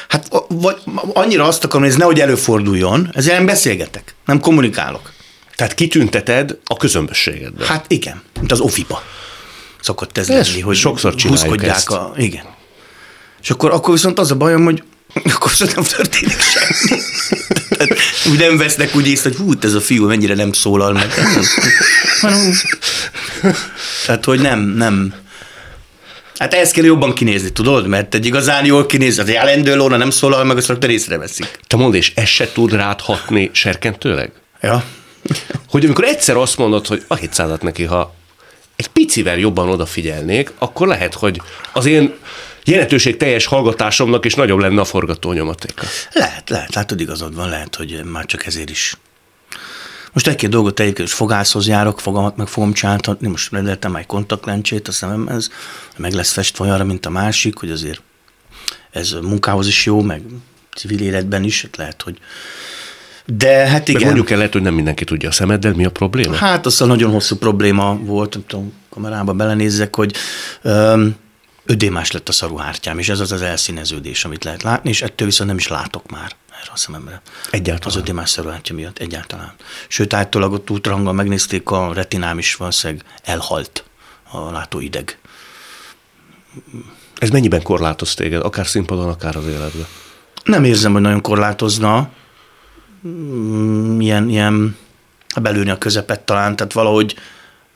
[0.08, 0.76] Hát vagy
[1.12, 5.12] annyira azt akarom, hogy ez nehogy előforduljon, ezért nem beszélgetek, nem kommunikálok.
[5.54, 7.66] Tehát kitünteted a közömbösségedbe.
[7.66, 9.02] Hát igen, mint az ofiba
[9.80, 11.90] szokott ez Ez lenni, hogy sokszor húzkodják ezt.
[11.90, 12.44] A, igen.
[13.44, 14.82] És akkor, akkor viszont az a bajom, hogy
[15.34, 17.00] akkor viszont nem történik semmi.
[17.68, 17.98] Tehát
[18.30, 21.14] úgy nem vesznek úgy észre, hogy hú, ez a fiú mennyire nem szólal meg.
[24.06, 25.14] Tehát, hogy nem, nem.
[26.38, 27.86] Hát ezt kell jobban kinézni, tudod?
[27.86, 31.58] Mert egy igazán jól kinéz, az jelendő lóna nem szólal meg, azt rögtön észreveszik.
[31.66, 34.32] Te mondd, és ez se tud rád hatni serkentőleg?
[34.60, 34.84] Ja.
[35.68, 38.14] Hogy amikor egyszer azt mondod, hogy a 700 neki, ha
[38.76, 41.40] egy picivel jobban odafigyelnék, akkor lehet, hogy
[41.72, 42.14] az én
[42.64, 45.86] jelentőség teljes hallgatásomnak is nagyobb lenne a forgatónyomatéka.
[46.12, 48.96] Lehet, lehet, látod, igazad van, lehet, hogy már csak ezért is.
[50.12, 54.92] Most egy-két dolgot egyébként fogászhoz járok, fogamat meg fogom csináltatni, most rendeltem egy kontaktlencsét a
[54.92, 55.50] szememhez,
[55.96, 58.02] meg lesz festve olyanra, mint a másik, hogy azért
[58.90, 60.22] ez munkához is jó, meg
[60.76, 62.18] civil életben is, hát lehet, hogy
[63.26, 64.02] de hát Meg igen.
[64.02, 66.34] mondjuk el lehet, hogy nem mindenki tudja a szemeddel, mi a probléma?
[66.34, 70.14] Hát az a nagyon hosszú probléma volt, nem tudom, kamerába belenézzek, hogy
[70.62, 71.16] öm,
[71.66, 75.48] ödémás lett a szaruhártyám, és ez az az elszíneződés, amit lehet látni, és ettől viszont
[75.48, 77.22] nem is látok már erre a szememre.
[77.50, 77.94] Egyáltalán?
[77.94, 79.52] Az ödémás szaruhártya miatt egyáltalán.
[79.88, 83.84] Sőt, állítólag ott ultrahanggal megnézték, a retinám is valószínűleg elhalt
[84.30, 85.18] a látóideg.
[87.18, 89.86] Ez mennyiben korlátoz téged, akár színpadon, akár az életben?
[90.44, 92.10] Nem érzem, hogy nagyon korlátozna.
[93.06, 94.76] Mm, Ilyen, ilyen
[95.40, 97.16] belülni a közepet talán, tehát valahogy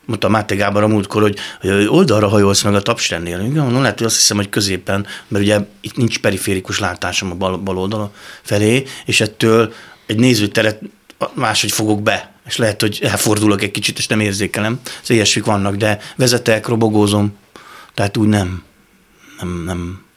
[0.09, 3.39] mondta Máté Gábor a múltkor, hogy, hogy oldalra hajolsz meg a tapsrennél.
[3.39, 7.35] Igen, mondom, lehet, hogy azt hiszem, hogy középen, mert ugye itt nincs periférikus látásom a
[7.35, 9.73] bal, bal oldala felé, és ettől
[10.05, 10.81] egy nézőteret
[11.33, 14.79] máshogy fogok be, és lehet, hogy elfordulok egy kicsit, és nem érzékelem.
[15.01, 17.37] Ez ilyesmik vannak, de vezetek, robogózom,
[17.93, 18.63] tehát úgy nem,
[19.39, 20.07] nem, nem,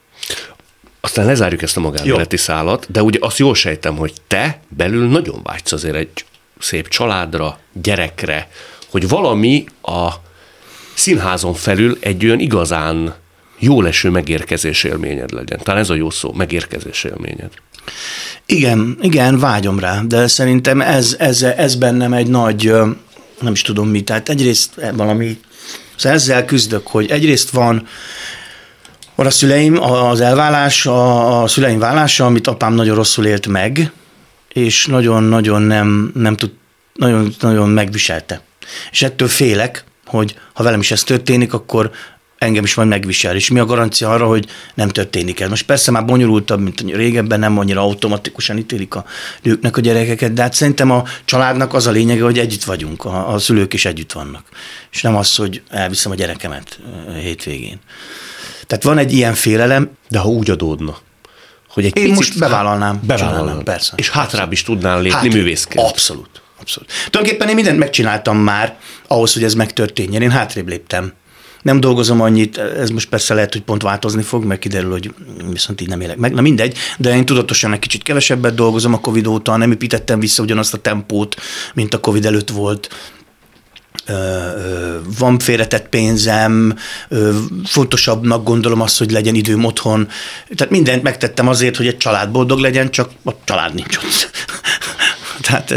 [1.01, 5.39] Aztán lezárjuk ezt a magánéleti szálat, de ugye azt jól sejtem, hogy te belül nagyon
[5.43, 6.25] vágysz azért egy
[6.59, 8.47] szép családra, gyerekre,
[8.93, 10.09] hogy valami a
[10.93, 13.13] színházon felül egy olyan igazán
[13.59, 15.59] jó leső megérkezés élményed legyen.
[15.63, 17.49] Talán ez a jó szó, megérkezés élményed.
[18.45, 22.71] Igen, igen, vágyom rá, de szerintem ez, ez, ez bennem egy nagy,
[23.41, 25.39] nem is tudom mi, tehát egyrészt valami,
[25.95, 27.87] szóval ezzel küzdök, hogy egyrészt van,
[29.15, 33.91] van a szüleim, az elvállás, a, a szüleim vállása, amit apám nagyon rosszul élt meg,
[34.53, 36.51] és nagyon-nagyon nem, nem tud,
[36.93, 38.41] nagyon, nagyon megviselte.
[38.91, 41.91] És ettől félek, hogy ha velem is ez történik, akkor
[42.43, 43.35] engem is majd megvisel.
[43.35, 45.49] És mi a garancia arra, hogy nem történik ez?
[45.49, 49.05] Most persze már bonyolultabb, mint régebben, nem annyira automatikusan ítélik a
[49.41, 53.33] nőknek a gyerekeket, de hát szerintem a családnak az a lényege, hogy együtt vagyunk, a,
[53.33, 54.45] a szülők is együtt vannak.
[54.91, 57.79] És nem az, hogy elviszem a gyerekemet ö, hétvégén.
[58.67, 60.97] Tehát van egy ilyen félelem, De ha úgy adódna,
[61.69, 63.93] hogy egy Én picit most bevállalnám, bevállalnám, csinálnám, persze.
[63.95, 65.87] És hátrább is tudnál lépni Hát, művészként.
[65.87, 66.42] Abszolút.
[66.63, 66.91] Abszolút.
[67.09, 70.21] Tulajdonképpen én mindent megcsináltam már ahhoz, hogy ez megtörténjen.
[70.21, 71.13] Én hátrébb léptem.
[71.61, 75.13] Nem dolgozom annyit, ez most persze lehet, hogy pont változni fog, mert kiderül, hogy
[75.51, 76.33] viszont így nem élek meg.
[76.33, 80.43] Na mindegy, de én tudatosan egy kicsit kevesebbet dolgozom a Covid óta, nem építettem vissza
[80.43, 81.35] ugyanazt a tempót,
[81.73, 82.89] mint a Covid előtt volt
[85.17, 86.77] van félretett pénzem,
[87.65, 90.07] fontosabbnak gondolom azt, hogy legyen időm otthon.
[90.55, 94.31] Tehát mindent megtettem azért, hogy egy család boldog legyen, csak a család nincs ott.
[95.47, 95.73] Tehát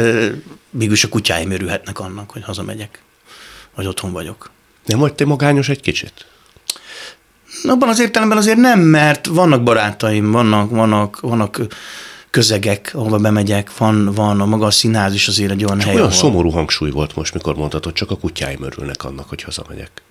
[0.77, 3.03] mégis a kutyáim örülhetnek annak, hogy hazamegyek,
[3.75, 4.51] vagy otthon vagyok.
[4.85, 6.27] Nem vagy te magányos egy kicsit?
[7.65, 11.61] Abban az értelemben azért nem, mert vannak barátaim, vannak, vannak, vannak
[12.31, 16.07] közegek, ahova bemegyek, van, van a maga a színház is azért egy olyan hely, Olyan
[16.07, 20.03] ahol- szomorú hangsúly volt most, mikor mondtad, hogy csak a kutyáim örülnek annak, hogy hazamegyek.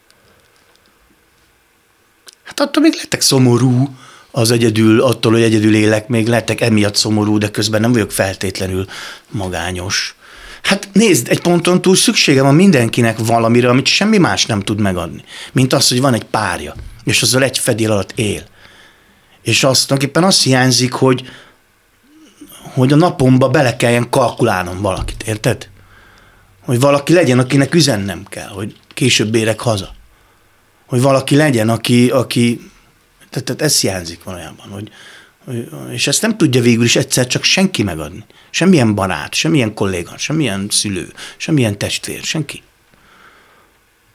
[2.44, 3.96] Hát attól még lettek szomorú,
[4.32, 8.86] az egyedül, attól, hogy egyedül élek, még lettek emiatt szomorú, de közben nem vagyok feltétlenül
[9.30, 10.16] magányos.
[10.66, 15.24] Hát nézd, egy ponton túl szüksége van mindenkinek valamire, amit semmi más nem tud megadni.
[15.52, 18.44] Mint az, hogy van egy párja, és azzal egy fedél alatt él.
[19.42, 21.30] És azt tulajdonképpen azt hiányzik, hogy,
[22.74, 25.70] hogy a napomba bele kelljen kalkulálnom valakit, érted?
[26.62, 29.96] Hogy valaki legyen, akinek üzennem kell, hogy később érek haza
[30.86, 32.72] hogy valaki legyen, aki, aki
[33.30, 34.90] tehát, tehát ez hiányzik valójában, hogy,
[35.92, 38.26] és ezt nem tudja végül is egyszer csak senki megadni.
[38.50, 42.64] Semmilyen barát, semmilyen kolléga, semmilyen szülő, semmilyen testvér, senki.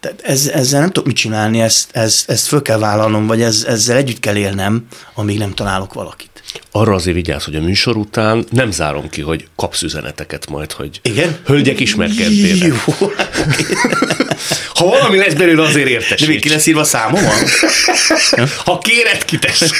[0.01, 3.65] Tehát ez, ezzel nem tudok mit csinálni, ezt, ezt, ezt föl kell vállalnom, vagy ez,
[3.69, 6.30] ezzel együtt kell élnem, amíg nem találok valakit.
[6.73, 11.01] Arra azért vigyázz, hogy a műsor után nem zárom ki, hogy kapsz üzeneteket majd, hogy
[11.03, 11.39] Igen?
[11.47, 12.67] hölgyek ismerkedtének.
[12.67, 12.77] Jó.
[14.75, 16.41] Ha valami lesz belőle, azért De még értesíts.
[16.43, 17.21] ki lesz írva számom?
[18.65, 19.71] Ha kéred, kitesz.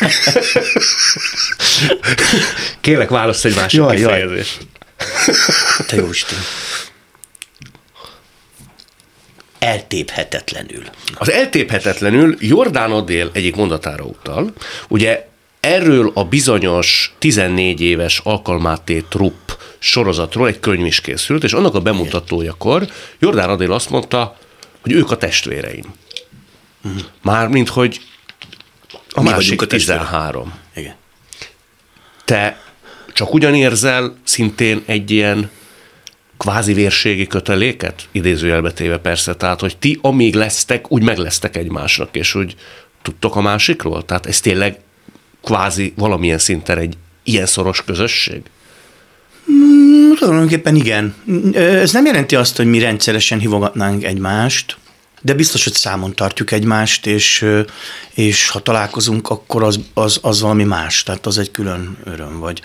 [2.81, 4.13] Kérlek, választ egy másik Jaj, jaj.
[4.21, 4.59] kifejezést.
[5.87, 6.39] Te jó Isten.
[9.59, 10.83] Eltéphetetlenül.
[11.15, 14.53] Az eltéphetetlenül Jordán Adél egyik mondatára utal.
[14.89, 15.29] Ugye
[15.61, 21.81] erről a bizonyos 14 éves alkalmáté trupp sorozatról egy könyv is készült, és annak a
[21.81, 22.87] bemutatójakor
[23.19, 24.37] Jordán Adél azt mondta,
[24.81, 25.85] hogy ők a testvéreim.
[27.23, 28.01] Mármint, hogy
[29.11, 30.03] a Mi másik a testvérek.
[30.03, 30.55] 13.
[30.75, 30.95] Igen.
[32.25, 32.63] Te
[33.13, 35.51] csak ugyan érzel szintén egy ilyen
[36.37, 42.17] kvázi vérségi köteléket, idézőjelbe téve persze, tehát, hogy ti amíg lesztek, úgy meg lesztek egymásnak,
[42.17, 42.57] és úgy
[43.03, 44.05] tudtok a másikról?
[44.05, 44.81] Tehát ez tényleg
[45.43, 48.43] kvázi valamilyen szinten egy ilyen szoros közösség?
[50.19, 51.15] Tulajdonképpen igen.
[51.55, 54.77] Ez nem jelenti azt, hogy mi rendszeresen hívogatnánk egymást,
[55.23, 57.47] de biztos, hogy számon tartjuk egymást, és,
[58.15, 62.63] és ha találkozunk, akkor az, az, az valami más, tehát az egy külön öröm, vagy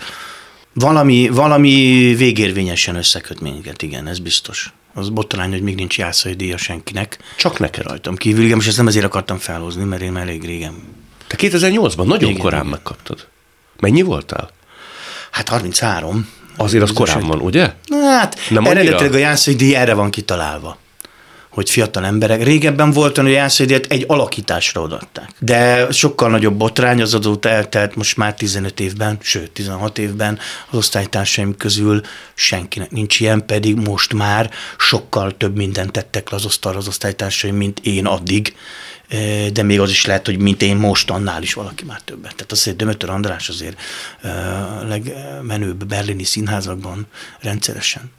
[0.72, 4.72] valami, valami végérvényesen összeköt minket, igen, ez biztos.
[4.94, 7.18] Az botrány, hogy még nincs jászai díja senkinek.
[7.36, 7.84] Csak neked.
[7.84, 10.74] Rajtam kívül, igen, most ezt nem ezért akartam felhozni, mert én elég régen.
[11.26, 12.70] Te 2008-ban nagyon Igen, korán igen.
[12.72, 13.26] megkaptad.
[13.80, 14.50] Mennyi voltál?
[15.30, 16.28] Hát 33.
[16.56, 17.72] Azért az korán van, ugye?
[18.02, 20.78] Hát Nem eredetileg a Jászai díj erre van kitalálva
[21.56, 22.42] hogy fiatal emberek.
[22.42, 25.30] Régebben volt olyan, hogy a Jászai egy alakításra odaadták.
[25.38, 30.38] De sokkal nagyobb botrány az azóta eltelt most már 15 évben, sőt 16 évben
[30.70, 32.00] az osztálytársaim közül
[32.34, 37.56] senkinek nincs ilyen, pedig most már sokkal több mindent tettek le az asztalra az osztálytársaim,
[37.56, 38.56] mint én addig.
[39.52, 42.34] De még az is lehet, hogy mint én most, annál is valaki már többet.
[42.34, 43.80] Tehát azért Dömötör András azért
[44.22, 47.06] a legmenőbb berlini színházakban
[47.40, 48.10] rendszeresen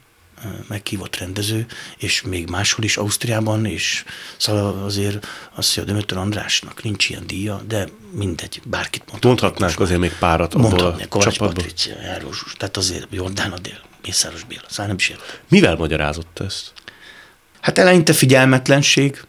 [0.68, 4.04] meghívott rendező, és még máshol is, Ausztriában, és
[4.36, 9.40] szóval azért azt, hogy a Dömötör Andrásnak nincs ilyen díja, de mindegy, bárkit mondhatnánk.
[9.40, 11.38] Mondhatnánk azért még párat abból a Kovács.
[11.38, 11.94] Patricia,
[12.56, 15.26] tehát azért Jordán Adél, Mészáros Béla, szóval nem is értem.
[15.48, 16.72] Mivel magyarázott ezt?
[17.60, 19.22] Hát eleinte figyelmetlenség.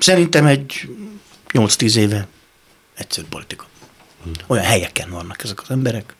[0.00, 0.88] Szerintem egy
[1.52, 2.26] 8-10 éve
[2.94, 3.66] egyszerű politika.
[4.46, 6.14] Olyan helyeken vannak ezek az emberek,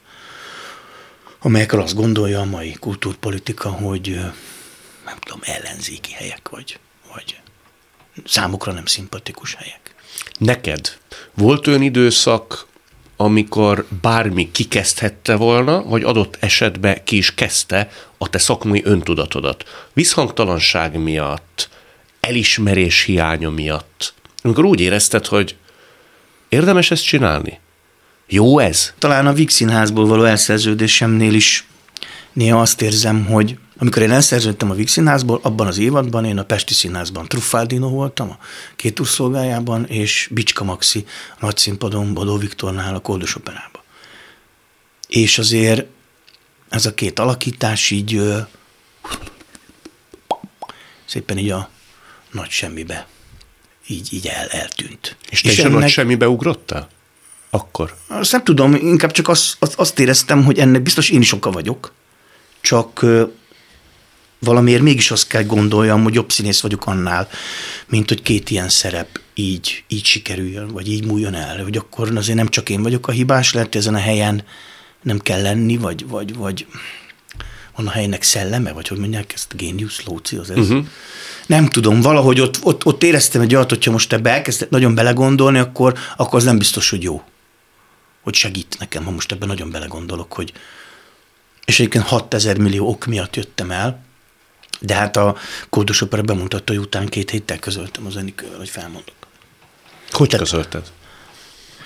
[1.38, 4.20] amelyekről azt gondolja a mai kultúrpolitika, hogy
[5.04, 6.78] nem tudom, ellenzéki helyek, vagy,
[7.14, 7.40] vagy
[8.24, 9.94] számukra nem szimpatikus helyek.
[10.38, 10.98] Neked
[11.34, 12.66] volt olyan időszak,
[13.16, 19.88] amikor bármi kikezdhette volna, vagy adott esetben ki is kezdte a te szakmai öntudatodat.
[19.92, 21.68] Visszhangtalanság miatt,
[22.20, 24.14] elismerés hiánya miatt.
[24.42, 25.56] Amikor úgy érezted, hogy
[26.48, 27.59] érdemes ezt csinálni?
[28.28, 28.92] Jó ez?
[28.98, 31.66] Talán a Víg Színházból való elszerződésemnél is
[32.33, 36.42] néha azt érzem, hogy amikor én elszerződtem a Víg Színházból, abban az évadban én a
[36.42, 38.38] Pesti Színházban Truffaldino voltam, a
[38.76, 43.85] két szolgájában, és Bicska Maxi a nagy színpadon Bodó Viktornál a Kódos Operába.
[45.09, 45.87] És azért
[46.68, 48.22] ez a két alakítás így
[51.04, 51.70] szépen így a
[52.32, 53.06] nagy semmibe
[53.86, 55.16] így, így el, eltűnt.
[55.30, 56.88] És te is a nagy semmibe ugrottál?
[57.50, 57.96] Akkor.
[58.06, 61.50] Azt nem tudom, inkább csak azt, azt, azt éreztem, hogy ennek biztos én is oka
[61.50, 61.92] vagyok,
[62.60, 63.06] csak
[64.38, 67.28] valamiért mégis azt kell gondoljam, hogy jobb színész vagyok annál,
[67.86, 72.36] mint hogy két ilyen szerep így, így sikerüljön, vagy így múljon el, hogy akkor azért
[72.36, 74.44] nem csak én vagyok a hibás, lehet, ezen a helyen
[75.02, 76.66] nem kell lenni, vagy, vagy, vagy
[77.80, 80.58] van a helynek szelleme, vagy hogy mondják ezt, génius, lóci, az ez.
[80.58, 80.86] Uh-huh.
[81.46, 85.58] Nem tudom, valahogy ott, ott, ott éreztem egy olyat, hogyha most ebbe elkezdek nagyon belegondolni,
[85.58, 87.22] akkor, akkor az nem biztos, hogy jó
[88.22, 90.52] hogy segít nekem, ha most ebben nagyon belegondolok, hogy
[91.64, 94.04] és egyébként 6000 millió ok miatt jöttem el,
[94.80, 95.36] de hát a
[95.70, 99.14] Kódos Opera bemutatói után két héttel közöltem az Enikővel, hogy felmondok.
[100.10, 100.82] Hogy közölted?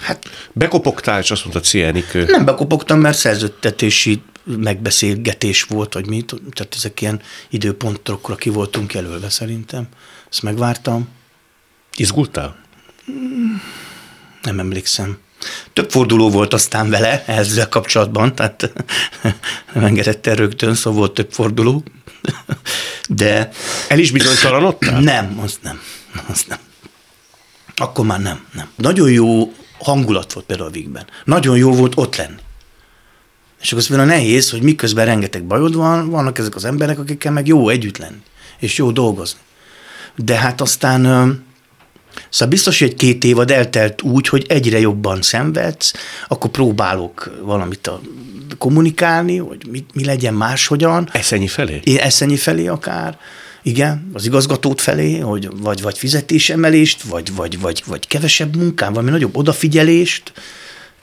[0.00, 2.24] Hát Bekopogtál, és azt mondta, Cia Enikő.
[2.24, 9.30] nem bekopogtam, mert szerződtetési megbeszélgetés volt, vagy mit, tehát ezek ilyen időpontokra ki voltunk jelölve
[9.30, 9.88] szerintem.
[10.30, 11.09] Ezt megvártam,
[11.96, 12.62] Izgultál?
[14.42, 15.18] nem emlékszem.
[15.72, 18.72] Több forduló volt aztán vele ezzel kapcsolatban, tehát
[19.74, 21.85] nem engedett el rögtön, szóval volt több forduló,
[23.09, 23.50] de
[23.88, 25.00] El is bizonytalanodtál?
[25.00, 25.80] nem, azt nem,
[26.26, 26.59] azt nem.
[27.76, 28.68] Akkor már nem, nem.
[28.76, 31.07] Nagyon jó hangulat volt például a Vigben.
[31.24, 32.40] Nagyon jó volt ott lenni.
[33.64, 37.46] És akkor például nehéz, hogy miközben rengeteg bajod van, vannak ezek az emberek, akikkel meg
[37.46, 38.22] jó együtt lenni,
[38.59, 39.38] és jó dolgozni.
[40.16, 41.03] De hát aztán
[42.29, 45.92] Szóval biztos, hogy egy két évad eltelt úgy, hogy egyre jobban szenvedsz,
[46.29, 48.00] akkor próbálok valamit a,
[48.59, 51.09] kommunikálni, hogy mi, mi legyen máshogyan.
[51.12, 51.81] Eszenyi felé?
[51.85, 53.18] Én eszenyi felé akár.
[53.62, 59.11] Igen, az igazgatót felé, hogy vagy, vagy fizetésemelést, vagy, vagy, vagy, vagy kevesebb munkám, valami
[59.11, 60.33] nagyobb odafigyelést,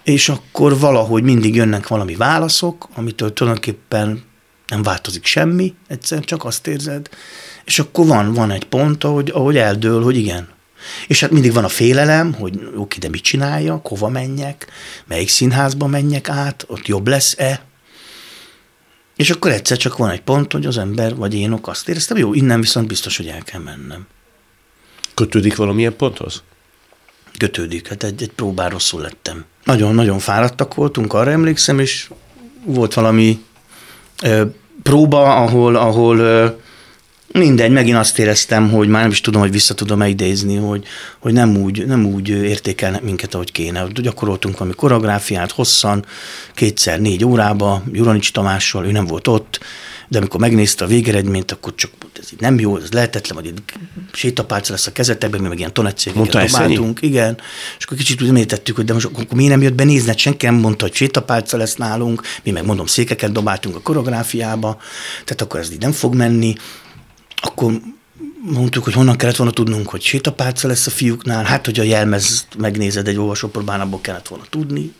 [0.04, 4.24] és akkor valahogy mindig jönnek valami válaszok, amitől tulajdonképpen
[4.68, 7.10] nem változik semmi, egyszerűen csak azt érzed,
[7.66, 10.50] és akkor van, van egy pont, ahogy, ahogy eldől, hogy igen.
[11.08, 14.68] És hát mindig van a félelem, hogy oké, de mit csináljak, hova menjek,
[15.08, 17.62] melyik színházba menjek át, ott jobb lesz-e,
[19.16, 22.34] és akkor egyszer csak van egy pont, hogy az ember, vagy én azt éreztem, jó,
[22.34, 24.08] innen viszont biztos, hogy el kell mennem.
[25.14, 26.44] Kötődik valamilyen ponthoz?
[27.42, 29.46] Kötődik, hát egy, egy próbán rosszul lettem.
[29.64, 32.10] Nagyon-nagyon fáradtak voltunk, arra emlékszem, és
[32.66, 33.44] volt valami
[34.24, 34.46] ö,
[34.84, 36.48] próba, ahol, ahol ö,
[37.34, 40.86] Mindegy, megint azt éreztem, hogy már nem is tudom, hogy vissza tudom idézni, hogy,
[41.20, 43.88] hogy nem, úgy, nem úgy értékelnek minket, ahogy kéne.
[43.94, 46.06] Gyakoroltunk valami koreográfiát hosszan,
[46.54, 49.60] kétszer négy órába, Juranics Tamással, ő nem volt ott,
[50.12, 53.54] de amikor megnézte a végeredményt, akkor csak ez így nem jó, ez lehetetlen, vagy
[54.14, 57.38] sétapálca lesz a kezetekben, mi meg ilyen tonetszégeket dobáltunk, igen,
[57.78, 60.18] és akkor kicsit úgy említettük, hogy de most akkor miért nem jött be nézni, hát
[60.18, 64.78] senki nem mondta, hogy sétapálca lesz nálunk, mi meg mondom, székeket dobáltunk a koreográfiába,
[65.24, 66.56] tehát akkor ez így nem fog menni,
[67.36, 67.82] akkor
[68.42, 72.48] mondtuk, hogy honnan kellett volna tudnunk, hogy sétapálca lesz a fiúknál, hát, hogy a jelmez
[72.58, 74.94] megnézed egy olvasópróbán, abból kellett volna tudni.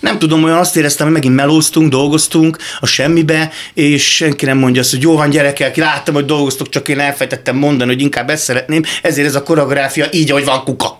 [0.00, 4.80] Nem tudom, olyan azt éreztem, hogy megint melóztunk, dolgoztunk a semmibe, és senki nem mondja
[4.80, 8.42] azt, hogy jó van gyerekek, láttam, hogy dolgoztok, csak én elfejtettem mondani, hogy inkább ezt
[8.42, 10.98] szeretném, ezért ez a koreográfia így, ahogy van kuka.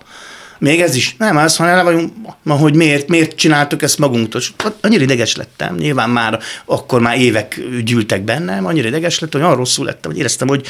[0.59, 1.15] Még ez is.
[1.19, 4.41] Nem, az, hanem el vagyunk, ma, hogy miért, miért csináltuk ezt magunktól.
[4.81, 5.75] Annyira ideges lettem.
[5.75, 10.21] Nyilván már akkor már évek gyűltek bennem, annyira ideges lettem, hogy arról rosszul lettem, hogy
[10.21, 10.67] éreztem, hogy,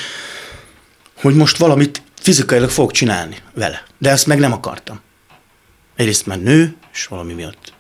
[1.25, 3.83] hogy most valamit fizikailag fogok csinálni vele.
[3.99, 5.01] De ezt meg nem akartam.
[5.97, 7.73] Egyrészt már nő, és valami miatt.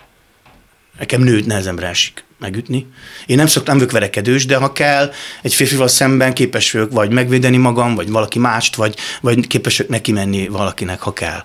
[0.98, 2.87] Nekem nőt nehezemre esik megütni.
[3.26, 7.57] Én nem szoktam, nem verekedős, de ha kell, egy férfival szemben képes vagyok vagy megvédeni
[7.57, 11.44] magam, vagy valaki mást, vagy, vagy képes vagyok neki menni valakinek, ha kell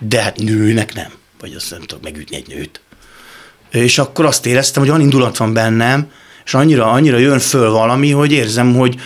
[0.00, 2.80] de hát nőnek nem, vagy azt nem tudom megütni egy nőt.
[3.70, 6.10] És akkor azt éreztem, hogy olyan indulat van bennem,
[6.44, 9.00] és annyira, annyira jön föl valami, hogy érzem, hogy,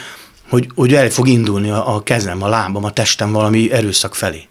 [0.48, 4.48] hogy, hogy el fog indulni a, a kezem, a lábam, a testem valami erőszak felé.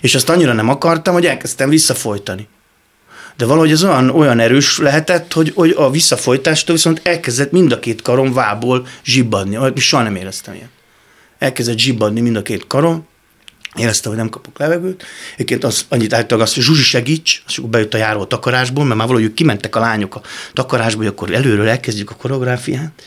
[0.00, 2.48] És azt annyira nem akartam, hogy elkezdtem visszafolytani.
[3.36, 7.78] De valahogy ez olyan, olyan erős lehetett, hogy, hogy a visszafolytástól viszont elkezdett mind a
[7.78, 9.58] két karom vából zsibbadni.
[9.76, 10.70] Soha nem éreztem ilyen.
[11.38, 13.06] Elkezdett zsibbadni mind a két karom,
[13.76, 15.04] éreztem, hogy nem kapok levegőt.
[15.34, 18.84] Egyébként az, annyit állítólag azt, hogy Zsuzsi segíts, és akkor bejött a járó a takarásból,
[18.84, 23.02] mert már valahogy kimentek a lányok a takarásból, hogy akkor előről elkezdjük a koreográfiát,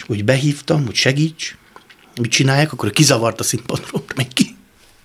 [0.00, 1.56] és úgy behívtam, hogy segíts,
[2.20, 4.58] mit csinálják, akkor kizavart a színpadról, meg ki.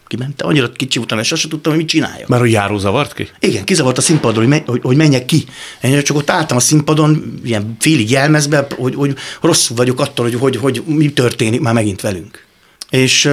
[0.08, 2.28] Kimente, annyira kicsi voltam, és sosem tudtam, hogy mit csináljak.
[2.28, 3.30] Már a járó zavart ki?
[3.40, 5.46] Igen, kizavart a színpadról, hogy, menj, hogy, hogy menjek ki.
[5.82, 10.40] Én csak ott álltam a színpadon, ilyen félig jelmezbe, hogy, hogy rosszul vagyok attól, hogy,
[10.40, 12.46] hogy, hogy mi történik már megint velünk.
[12.90, 13.30] És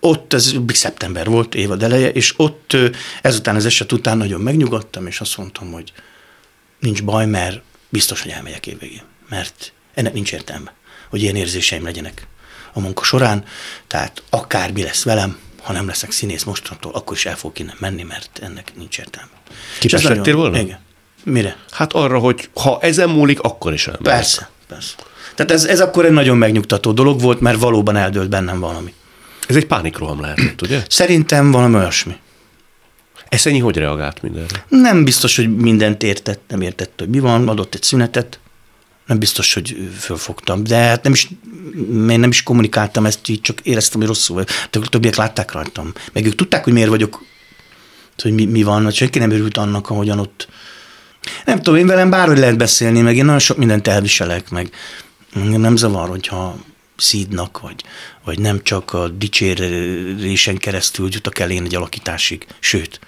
[0.00, 2.76] ott, ez szeptember volt, évad eleje, és ott
[3.22, 5.92] ezután az eset után nagyon megnyugodtam, és azt mondtam, hogy
[6.80, 9.02] nincs baj, mert biztos, hogy elmegyek évvégén.
[9.28, 10.72] Mert ennek nincs értelme,
[11.08, 12.26] hogy ilyen érzéseim legyenek
[12.72, 13.44] a munka során,
[13.86, 17.76] tehát akár mi lesz velem, ha nem leszek színész mostantól, akkor is el fogok innen
[17.78, 19.30] menni, mert ennek nincs értelme.
[19.78, 20.58] Képes lettél nagyon, volna?
[20.58, 20.78] Igen.
[21.24, 21.56] Mire?
[21.70, 24.12] Hát arra, hogy ha ezen múlik, akkor is elmegyek.
[24.14, 24.94] Persze, persze.
[25.34, 28.94] Tehát ez, ez akkor egy nagyon megnyugtató dolog volt, mert valóban eldőlt bennem valami.
[29.48, 30.82] Ez egy pánikroham lehetett, ugye?
[30.88, 32.16] Szerintem valami olyasmi.
[33.28, 34.64] Eszenyi hogy reagált mindenre?
[34.68, 38.40] Nem biztos, hogy mindent értett, nem értett, hogy mi van, adott egy szünetet,
[39.08, 41.28] nem biztos, hogy fölfogtam, de hát nem is,
[41.88, 44.48] én nem is kommunikáltam ezt, így csak éreztem, hogy rosszul vagy.
[44.70, 45.92] De többiek látták rajtam.
[46.12, 47.24] Meg ők tudták, hogy miért vagyok,
[48.22, 50.48] hogy mi, mi van, hogy senki nem örült annak, ahogyan ott.
[51.44, 54.70] Nem tudom, én velem bárhogy lehet beszélni, meg én nagyon sok mindent elviselek, meg
[55.34, 56.56] nem zavar, hogyha
[56.96, 57.84] szídnak, vagy,
[58.24, 62.46] vagy nem csak a dicsérésen keresztül jutok el én egy alakításig.
[62.58, 63.00] Sőt,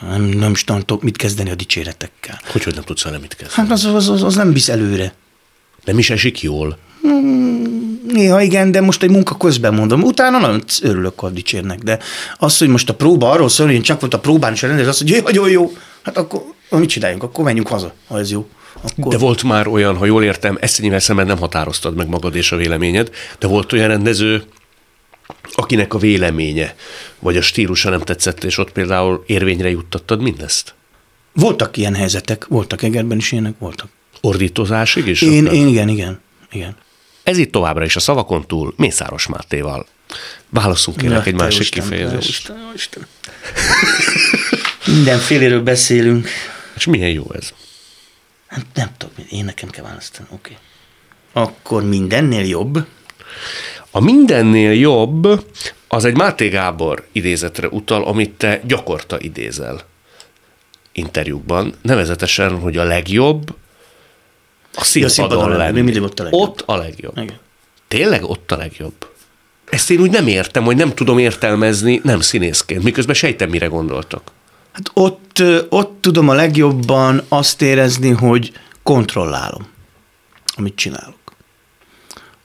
[0.00, 2.40] nem, nem is tudok mit kezdeni a dicséretekkel.
[2.52, 3.68] Hogy, hogy nem tudsz vele mit kezdeni?
[3.68, 5.12] Hát az, az, az, az nem visz előre.
[5.84, 6.78] Nem is esik jól?
[7.00, 10.02] Hmm, néha igen, de most egy munka közben mondom.
[10.02, 11.98] Utána nagyon örülök, ha dicsérnek, de
[12.38, 14.66] az, hogy most a próba arról szól, hogy én csak volt a próbán, és a
[14.66, 15.72] rendező azt, hogy nagyon jó,
[16.02, 18.48] hát akkor mit csináljunk, akkor menjünk haza, ha ez jó.
[18.82, 19.12] Akkor...
[19.12, 22.52] De volt már olyan, ha jól értem, ezt ennyivel szemben nem határoztad meg magad és
[22.52, 24.42] a véleményed, de volt olyan rendező,
[25.58, 26.74] akinek a véleménye
[27.18, 30.74] vagy a stílusa nem tetszett, és ott például érvényre juttattad mindezt?
[31.32, 33.88] Voltak ilyen helyzetek, voltak Egerben is ilyenek, voltak.
[34.20, 35.22] Ordítozásig is?
[35.22, 36.76] Én, én igen, igen, igen.
[37.22, 39.86] Ez itt továbbra is a szavakon túl Mészáros Mátéval.
[40.48, 42.28] Válaszunk kérlek egy másik Isten, kifejezést.
[42.28, 43.06] Isten, Isten.
[44.86, 46.28] Mindenféléről beszélünk.
[46.76, 47.52] És milyen jó ez?
[48.46, 50.28] Hát nem tudom, én nekem kell választani.
[50.30, 50.56] Oké.
[51.32, 51.44] Okay.
[51.44, 52.86] Akkor mindennél jobb.
[53.98, 55.44] A mindennél jobb
[55.88, 59.80] az egy Máté Gábor idézetre utal, amit te gyakorta idézel
[60.92, 63.54] interjúkban, nevezetesen, hogy a legjobb
[64.74, 65.80] a színpadon, színpadon lenni.
[65.80, 66.42] Mindig ott a legjobb.
[66.42, 67.16] Ott a legjobb.
[67.16, 67.38] Igen.
[67.88, 69.08] Tényleg ott a legjobb?
[69.70, 74.32] Ezt én úgy nem értem, hogy nem tudom értelmezni, nem színészként, miközben sejtem, mire gondoltak.
[74.72, 79.68] Hát ott, ott tudom a legjobban azt érezni, hogy kontrollálom,
[80.56, 81.17] amit csinálok.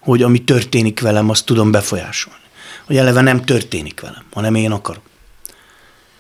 [0.04, 2.40] Hogy ami történik velem, azt tudom befolyásolni.
[2.86, 5.04] Hogy eleve nem történik velem, hanem én akarom.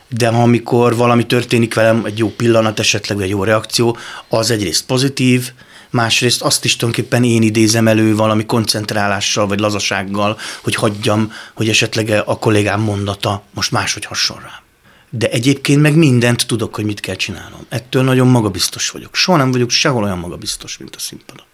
[0.10, 5.52] De amikor valami történik velem, egy jó pillanat esetleg, egy jó reakció, az egyrészt pozitív,
[5.90, 12.10] másrészt azt is tulajdonképpen én idézem elő valami koncentrálással, vagy lazasággal, hogy hagyjam, hogy esetleg
[12.26, 14.62] a kollégám mondata most máshogy hasson rám.
[15.10, 17.66] De egyébként meg mindent tudok, hogy mit kell csinálnom.
[17.70, 19.16] Ettől nagyon magabiztos vagyok.
[19.16, 21.46] Soha nem vagyok sehol olyan magabiztos, mint a színpadon.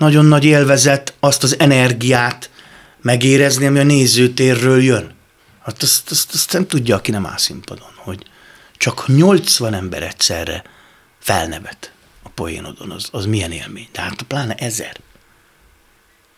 [0.00, 2.50] Nagyon nagy élvezet azt az energiát
[3.02, 5.14] megérezni, ami a nézőtérről jön.
[5.64, 8.22] Hát azt, azt, azt nem tudja, aki nem áll színpadon, hogy
[8.76, 10.62] csak 80 ember egyszerre
[11.18, 11.92] felnevet
[12.22, 13.88] a poénodon, az, az milyen élmény.
[13.92, 14.96] De hát pláne ezer.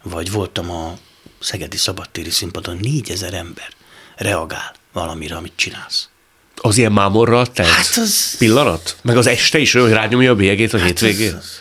[0.03, 0.99] Vagy voltam a
[1.41, 3.69] Szegedi Szabadtéri színpadon, 4000 ember
[4.17, 6.09] reagál valamire, amit csinálsz.
[6.57, 8.97] Az ilyen mámorral telt Hát az- pillanat?
[9.03, 11.29] Meg az este is hogy rányomja a bélyegét a Hát hétvégén?
[11.35, 11.61] az- az-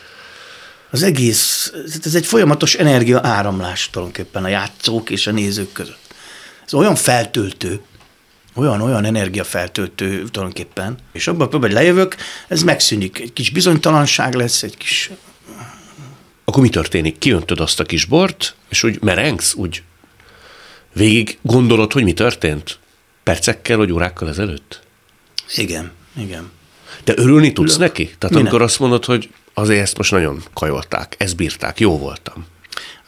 [0.92, 1.74] Az egész,
[2.04, 6.14] ez egy folyamatos energia áramlás tulajdonképpen a játszók és a nézők között.
[6.66, 7.82] Ez olyan feltöltő,
[8.54, 12.16] olyan, olyan energiafeltöltő tulajdonképpen, és abban a hogy lejövök,
[12.48, 13.20] ez megszűnik.
[13.20, 15.12] Egy kis bizonytalanság lesz, egy kis...
[16.46, 17.18] Akkor mi történik?
[17.18, 19.84] Kiöntöd azt a kis bort, és úgy merengsz, úgy
[20.94, 22.80] végig gondolod, hogy mi történt?
[23.24, 24.82] Percekkel vagy órákkal ezelőtt?
[25.56, 26.52] Igen, igen.
[27.04, 28.04] De örülni tudsz neki?
[28.04, 28.40] Tehát Minek?
[28.40, 32.46] amikor azt mondod, hogy azért ezt most nagyon kajolták, ezt bírták, jó voltam.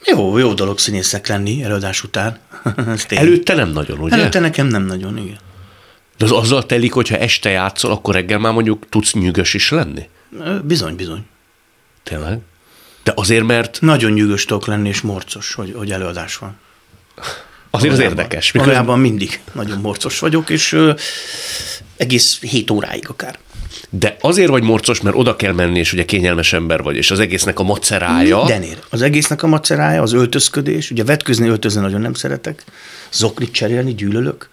[0.05, 2.39] Jó, jó dolog színészek lenni előadás után.
[3.09, 4.15] Előtte nem nagyon, ugye?
[4.15, 5.39] Előtte nekem nem nagyon, igen.
[6.17, 10.09] De az azzal telik, hogyha este játszol, akkor reggel már mondjuk tudsz nyűgös is lenni?
[10.63, 11.25] Bizony, bizony.
[12.03, 12.39] Tényleg?
[13.03, 16.55] De azért, mert Nagyon nyűgös tudok lenni, és morcos, hogy, hogy előadás van.
[17.69, 18.51] azért az érdekes.
[18.51, 20.93] Miközben, Valójában mindig nagyon morcos vagyok, és ö,
[21.97, 23.39] egész hét óráig akár.
[23.99, 27.19] De azért vagy morcos, mert oda kell menni, és ugye kényelmes ember vagy, és az
[27.19, 28.37] egésznek a macerája.
[28.37, 28.85] Mindenért.
[28.89, 32.63] Az egésznek a macerája, az öltözködés, ugye vetközni, öltözni nagyon nem szeretek,
[33.11, 34.49] zoknit cserélni, gyűlölök,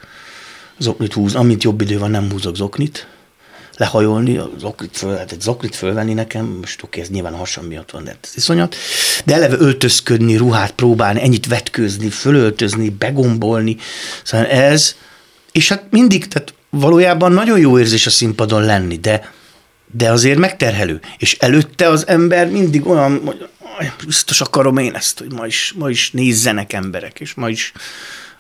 [0.79, 3.07] zoknit húz, amint jobb idő van, nem húzok zoknit,
[3.77, 7.91] lehajolni, a zoknit föl, hát egy zoknit fölvenni nekem, most oké, ez nyilván hasam miatt
[7.91, 8.77] van, de ez iszonyat,
[9.25, 13.77] de eleve öltözködni, ruhát próbálni, ennyit vetkőzni, fölöltözni, begombolni,
[14.23, 14.95] szóval ez,
[15.53, 19.33] és hát mindig, tehát valójában nagyon jó érzés a színpadon lenni, de,
[19.93, 21.01] de azért megterhelő.
[21.19, 23.49] És előtte az ember mindig olyan, hogy
[23.79, 27.73] "Aj, biztos akarom én ezt, hogy ma is, ma is nézzenek emberek, és ma is,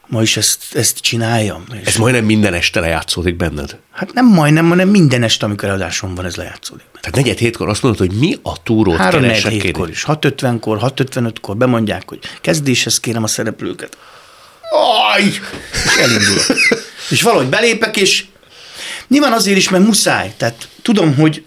[0.07, 1.65] ma is ezt, ezt csináljam.
[1.81, 3.77] És Ez majdnem minden este lejátszódik benned.
[3.91, 6.85] Hát nem majdnem, hanem minden este, amikor eladásom van, ez lejátszódik.
[7.01, 11.57] Tehát negyed hétkor azt mondod, hogy mi a túrót Három keresek hétkor is, 6.50-kor, 6.55-kor
[11.57, 13.97] bemondják, hogy kezdéshez kérem a szereplőket.
[15.15, 15.25] Aj!
[15.85, 16.45] És elindulok.
[17.11, 18.25] és valahogy belépek, és
[19.09, 20.35] nyilván azért is, mert muszáj.
[20.37, 21.45] Tehát tudom, hogy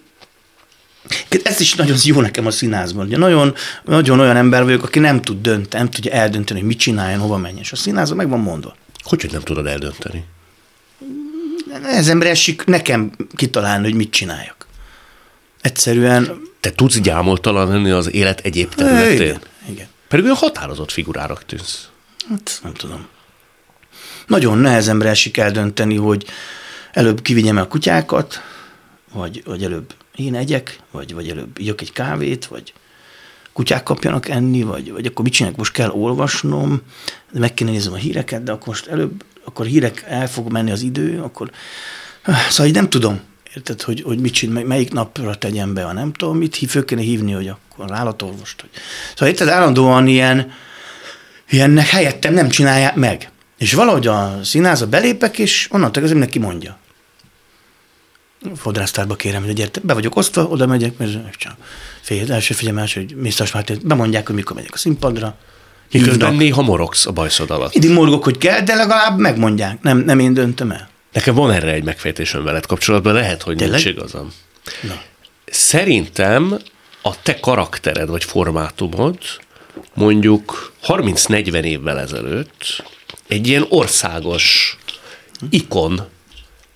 [1.44, 3.06] ez is nagyon jó nekem a színházban.
[3.06, 6.78] Ugye nagyon, nagyon olyan ember vagyok, aki nem tud dönteni, nem tudja eldönteni, hogy mit
[6.78, 7.62] csináljon, hova menjen.
[7.62, 8.76] És a színházban meg van mondva.
[9.04, 10.24] Hogy, hogy nem tudod eldönteni?
[11.82, 14.68] Nehezemre esik nekem kitalálni, hogy mit csináljak.
[15.62, 16.42] Egyszerűen...
[16.60, 19.40] Te tudsz gyámoltalan lenni az élet egyéb Igen, területén?
[19.70, 19.88] igen.
[20.08, 21.88] Pedig olyan határozott figurának tűnsz.
[22.30, 23.08] Hát nem tudom.
[24.28, 26.26] Nagyon nehezemre esik eldönteni, hogy
[26.92, 28.42] előbb kivigyem a kutyákat,
[29.14, 32.74] vagy, vagy előbb én egyek, vagy, vagy előbb ígyok egy kávét, vagy
[33.54, 36.82] kutyák kapjanak enni, vagy, vagy akkor mit csinálok, most kell olvasnom,
[37.32, 40.82] meg kéne néznem a híreket, de akkor most előbb, akkor hírek el fog menni az
[40.82, 41.52] idő, akkor
[42.50, 43.22] szóval így nem tudom,
[43.56, 47.02] érted, hogy, hogy mit csinál, melyik napra tegyem be, a nem tudom, mit föl kéne
[47.02, 48.62] hívni, hogy akkor állatorvost.
[48.62, 48.70] Hogy...
[49.10, 50.52] Szóval érted, állandóan ilyen,
[51.50, 53.32] ilyennek helyettem nem csinálják meg.
[53.64, 56.78] És valahogy a színházba belépek, és onnantól kezdve mindenki mondja.
[58.56, 61.56] Fodrásztárba kérem, hogy gyertek, be vagyok osztva, oda megyek, mert csak
[62.02, 65.36] fél, első figyelm, első, hogy Mésztas Márton, bemondják, hogy mikor megyek a színpadra.
[65.92, 67.74] Miközben néha morogsz a bajszod alatt.
[67.74, 69.82] Mindig morgok, hogy kell, de legalább megmondják.
[69.82, 70.90] Nem, nem én döntöm el.
[71.12, 73.84] Nekem van erre egy megfejtésem veled kapcsolatban, lehet, hogy Tényleg?
[73.84, 74.34] nincs igazam.
[74.82, 75.02] Na.
[75.46, 76.60] Szerintem
[77.02, 79.18] a te karaktered vagy formátumod
[79.94, 82.84] mondjuk 30-40 évvel ezelőtt
[83.28, 84.78] egy ilyen országos
[85.50, 86.08] ikon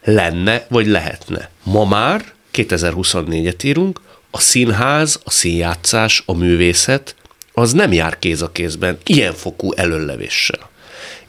[0.03, 1.49] lenne, vagy lehetne.
[1.63, 7.15] Ma már 2024-et írunk, a színház, a színjátszás, a művészet,
[7.53, 10.69] az nem jár kéz a kézben ilyen fokú előlevéssel.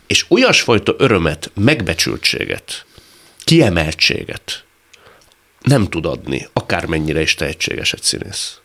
[0.06, 2.86] És olyasfajta örömet, megbecsültséget,
[3.44, 4.64] kiemeltséget
[5.60, 8.58] nem tud adni, akármennyire is tehetséges egy színész.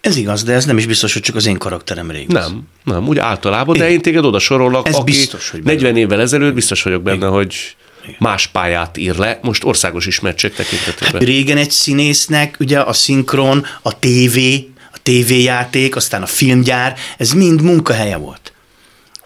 [0.00, 2.46] Ez igaz, de ez nem is biztos, hogy csak az én karakteremre igaz.
[2.46, 5.96] Nem, nem, úgy általában, de én téged oda sorolok, Ez aki biztos, hogy benne 40
[5.96, 7.76] évvel ezelőtt biztos vagyok benne, hogy
[8.18, 11.12] más pályát ír le, most országos ismertség tekintetében.
[11.12, 17.32] Hát régen egy színésznek ugye a szinkron, a tévé, a tévéjáték, aztán a filmgyár, ez
[17.32, 18.52] mind munkahelye volt.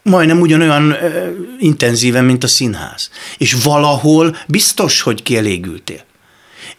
[0.03, 3.11] Majdnem ugyanolyan ö, intenzíven, mint a színház.
[3.39, 6.07] És valahol biztos, hogy kielégültél.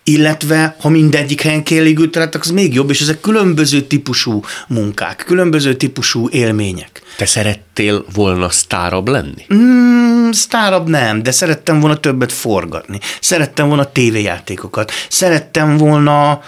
[0.10, 5.74] Illetve, ha mindegyik helyen kielégültél, hát az még jobb, és ezek különböző típusú munkák, különböző
[5.76, 7.02] típusú élmények.
[7.18, 9.46] Te szerettél volna sztárabb lenni?
[9.54, 13.00] Mm, sztárabb nem, de szerettem volna többet forgatni.
[13.22, 14.92] Szerettem volna tévéjátékokat.
[15.10, 16.42] Szerettem volna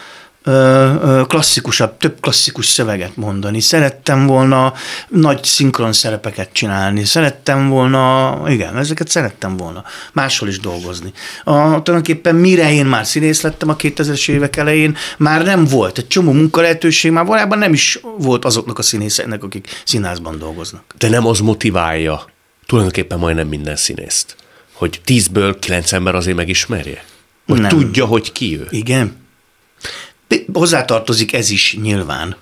[1.28, 3.60] klasszikusabb, több klasszikus szöveget mondani.
[3.60, 4.74] Szerettem volna
[5.08, 7.04] nagy szinkron szerepeket csinálni.
[7.04, 9.84] Szerettem volna, igen, ezeket szerettem volna.
[10.14, 11.12] Máshol is dolgozni.
[11.44, 15.98] A, tulajdonképpen mire én már színész lettem a 2000-es évek elején, már nem volt.
[15.98, 20.84] Egy csomó munkalehetőség már valójában nem is volt azoknak a színészeknek, akik színházban dolgoznak.
[20.98, 22.26] De nem az motiválja
[22.66, 24.36] tulajdonképpen majdnem minden színészt,
[24.74, 27.04] hogy tízből kilenc ember azért megismerje?
[27.48, 27.70] Hogy Nem.
[27.70, 28.68] tudja, hogy ki ő?
[28.70, 29.20] Igen.
[30.54, 32.36] Hozzátartozik ez is nyilván,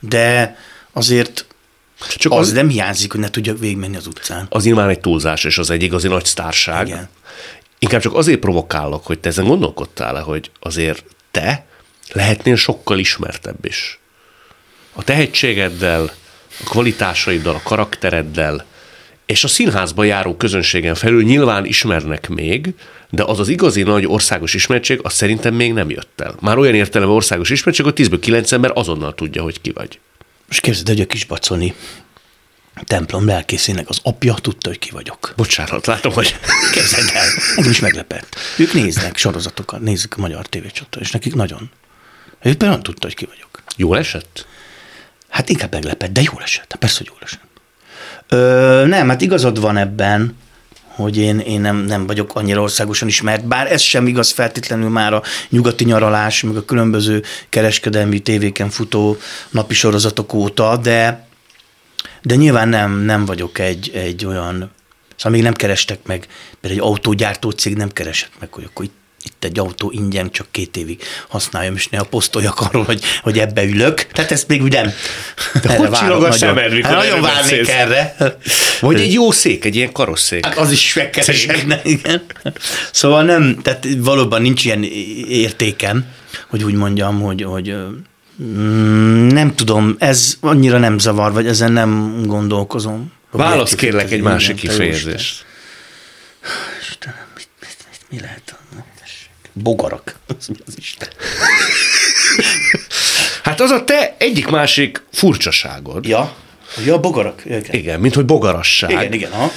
[0.00, 0.56] de
[0.92, 1.46] azért
[2.16, 4.46] Csak az az, nem hiányzik, hogy ne tudjak végigmenni az utcán.
[4.48, 6.86] az nyilván egy túlzás, és az egy igazi nagy sztárság.
[6.86, 7.08] Igen.
[7.78, 11.66] Inkább csak azért provokálok, hogy te ezen gondolkodtál-e, hogy azért te
[12.12, 13.98] lehetnél sokkal ismertebb is.
[14.92, 16.12] A tehetségeddel,
[16.60, 18.64] a kvalitásaiddal, a karaktereddel,
[19.26, 22.74] és a színházba járó közönségen felül nyilván ismernek még,
[23.10, 26.34] de az az igazi nagy országos ismertség, az szerintem még nem jött el.
[26.40, 29.98] Már olyan értelemben országos ismertség, hogy 10-ből 9 ember azonnal tudja, hogy ki vagy.
[30.46, 31.74] Most képzeld, hogy a kis baconi
[32.84, 35.32] templom lelkészének az apja tudta, hogy ki vagyok.
[35.36, 36.36] Bocsánat, látom, hogy
[36.74, 38.36] Képzeld el, engem is meglepett.
[38.58, 41.70] Ők néznek sorozatokat, nézik a magyar tévécsatot, és nekik nagyon.
[42.42, 43.62] Ő például tudta, hogy ki vagyok.
[43.76, 44.46] jól esett?
[45.28, 46.66] Hát inkább meglepett, de jól esett.
[46.68, 47.53] Hát Persze, hogy jól esett.
[48.28, 50.36] Ö, nem, hát igazad van ebben,
[50.94, 55.12] hogy én, én nem, nem vagyok annyira országosan ismert, bár ez sem igaz feltétlenül már
[55.12, 59.16] a nyugati nyaralás, meg a különböző kereskedelmi tévéken futó
[59.50, 61.26] napi sorozatok óta, de,
[62.22, 64.70] de nyilván nem, nem vagyok egy, egy olyan,
[65.16, 66.26] szóval még nem kerestek meg,
[66.60, 70.46] mert egy autógyártó cég nem keresett meg, hogy akkor itt itt egy autó ingyen csak
[70.50, 74.06] két évig használjam, és néha posztoljak arról, hogy, hogy ebbe ülök.
[74.06, 74.92] Tehát ezt még úgy nem.
[75.62, 77.68] De hogy csillog a szemed, mikor hát nagyon várnék beszélsz?
[77.68, 78.16] erre.
[78.80, 80.44] Vagy egy jó szék, egy ilyen karosszék.
[80.46, 82.22] Hát az is megkeresek, igen.
[82.92, 84.82] Szóval nem, tehát valóban nincs ilyen
[85.28, 86.04] értékem,
[86.48, 87.74] hogy úgy mondjam, hogy, hogy
[88.42, 93.12] mm, nem tudom, ez annyira nem zavar, vagy ezen nem gondolkozom.
[93.30, 95.44] Válasz kérlek egy másik kifejezést.
[96.80, 98.56] Istenem, mit, mit, mit, mi lehet?
[98.74, 98.93] Na, tessék.
[99.54, 100.18] Bogarak.
[100.38, 101.08] Az mi az Isten?
[103.42, 106.06] Hát az a te egyik-másik furcsaságod.
[106.06, 106.34] Ja,
[106.86, 107.42] ja, bogarak.
[107.44, 107.64] Igen.
[107.70, 108.90] Igen, mint hogy bogarasság.
[108.90, 109.50] Igen, igen, ha.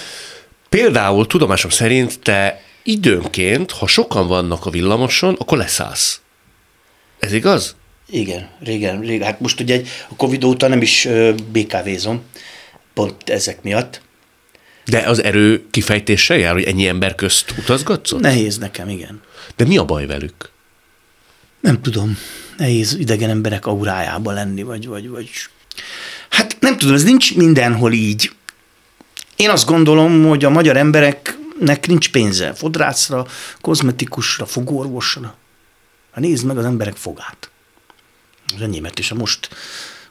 [0.69, 6.19] Például tudomásom szerint te időnként, ha sokan vannak a villamoson, akkor leszállsz.
[7.19, 7.75] Ez igaz?
[8.09, 9.25] Igen, régen, régen.
[9.27, 11.07] Hát most ugye egy- a Covid óta nem is
[11.51, 12.23] BKV-zom,
[12.93, 14.01] pont ezek miatt.
[14.87, 18.11] De az erő kifejtéssel jár, hogy ennyi ember közt utazgatsz?
[18.11, 19.21] Nehéz nekem, igen.
[19.55, 20.49] De mi a baj velük?
[21.59, 22.17] Nem tudom,
[22.57, 25.29] nehéz idegen emberek aurájában lenni, vagy, vagy, vagy...
[26.29, 28.31] Hát nem tudom, ez nincs mindenhol így.
[29.35, 33.27] Én azt gondolom, hogy a magyar embereknek nincs pénze fodrászra,
[33.61, 35.35] kozmetikusra, fogorvosra.
[36.11, 37.49] Hát nézd meg az emberek fogát.
[38.55, 39.13] Az enyémet is.
[39.13, 39.49] Most,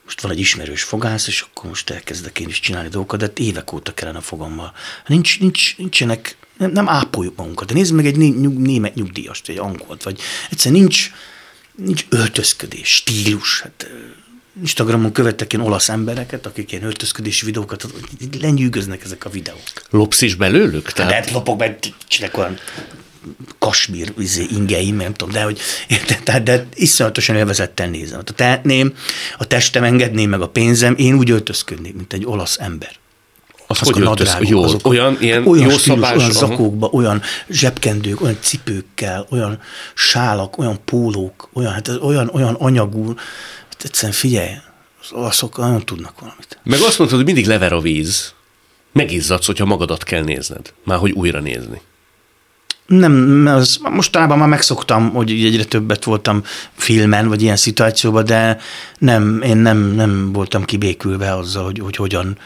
[0.07, 3.39] most van egy ismerős fogász, és akkor most elkezdek én is csinálni dolgokat, de hát
[3.39, 4.73] évek óta kellene a fogammal.
[4.75, 7.69] Hát Nincs, nincs, nincsenek, nem, nem ápoljuk magunkat.
[7.69, 11.11] De nézd meg egy nyug, német nyugdíjast, vagy egy angolt, vagy egyszerűen nincs,
[11.75, 13.61] nincs öltözködés, stílus.
[13.61, 13.91] Hát,
[14.61, 17.87] Instagramon követek ilyen olasz embereket, akik ilyen öltözködési videókat,
[18.41, 19.61] lenyűgöznek ezek a videók.
[19.91, 20.93] Lopsz is belőlük?
[20.93, 21.11] Tehát...
[21.11, 22.59] Lehet lopok, mert csinálok olyan
[23.59, 25.59] kasmír izé, ingeim, nem tudom, de hogy
[26.07, 28.16] de, de, de iszonyatosan élvezettel nézem.
[28.27, 28.95] Ha tehetném,
[29.39, 32.91] a testem engedné meg a pénzem, én úgy öltözködnék, mint egy olasz ember.
[33.68, 36.16] Az Azok hogy a nadrágok, Jó, azok- olyan, ilyen olyan jó stílus, szabás.
[36.16, 39.61] olyan zakókba, olyan zsebkendők, olyan cipőkkel, olyan
[39.95, 43.07] sálak, olyan pólók, olyan, hát ez olyan, olyan anyagú.
[43.68, 44.51] Hát egyszerűen figyelj,
[45.03, 46.59] az olaszok nagyon tudnak valamit.
[46.62, 48.33] Meg azt mondtad, hogy mindig lever a víz.
[48.93, 50.72] Megizzadsz, hogyha magadat kell nézned.
[50.85, 51.81] Már hogy újra nézni.
[52.87, 56.43] Nem, az, mostanában már megszoktam, hogy egyre többet voltam
[56.74, 58.59] filmen, vagy ilyen szituációban, de
[58.99, 62.39] nem, én nem, nem voltam kibékülve azzal, hogy, hogy hogyan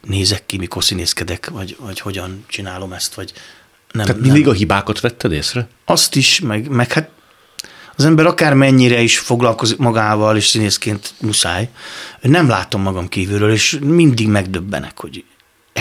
[0.00, 3.32] nézek ki, mikor színészkedek, vagy, vagy hogyan csinálom ezt, vagy
[3.92, 4.06] nem.
[4.06, 4.50] Tehát mindig nem.
[4.50, 5.68] a hibákat vetted észre?
[5.84, 7.08] Azt is, meg, meg hát
[7.96, 11.68] az ember akár mennyire is foglalkozik magával, és színészként muszáj,
[12.20, 15.24] nem látom magam kívülről, és mindig megdöbbenek, hogy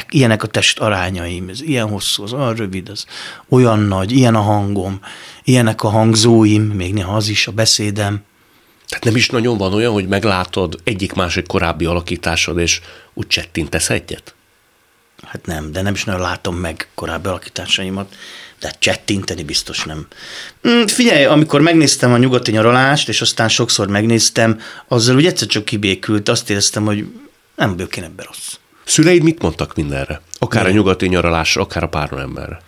[0.09, 3.05] ilyenek a test arányaim, ez ilyen hosszú, az olyan rövid, az
[3.49, 4.99] olyan nagy, ilyen a hangom,
[5.43, 8.21] ilyenek a hangzóim, még néha az is, a beszédem.
[8.87, 12.81] Tehát nem is nagyon van olyan, hogy meglátod egyik-másik korábbi alakításod, és
[13.13, 14.35] úgy csettintesz egyet?
[15.25, 18.15] Hát nem, de nem is nagyon látom meg korábbi alakításaimat,
[18.59, 20.07] de csettinteni biztos nem.
[20.67, 25.65] Mm, figyelj, amikor megnéztem a nyugati nyaralást, és aztán sokszor megnéztem, azzal úgy egyszer csak
[25.65, 27.07] kibékült, azt éreztem, hogy
[27.55, 28.55] nem vagyok én ebben rossz.
[28.85, 30.21] Szüleid mit mondtak mindenre?
[30.39, 30.69] Akár Mi?
[30.69, 32.61] a nyugati nyaralásra, akár a páron emberre?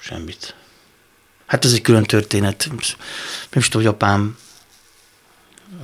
[0.00, 0.54] Semmit.
[1.46, 2.66] Hát ez egy külön történet.
[2.68, 2.78] Nem
[3.52, 4.36] is tudom, hogy apám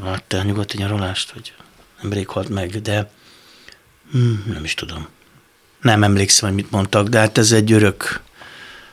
[0.02, 1.52] látta a nyugati nyaralást, hogy
[2.00, 3.10] nemrég halt meg, de
[4.10, 5.08] hmm, nem is tudom.
[5.80, 8.20] Nem emlékszem, hogy mit mondtak, de hát ez egy örök.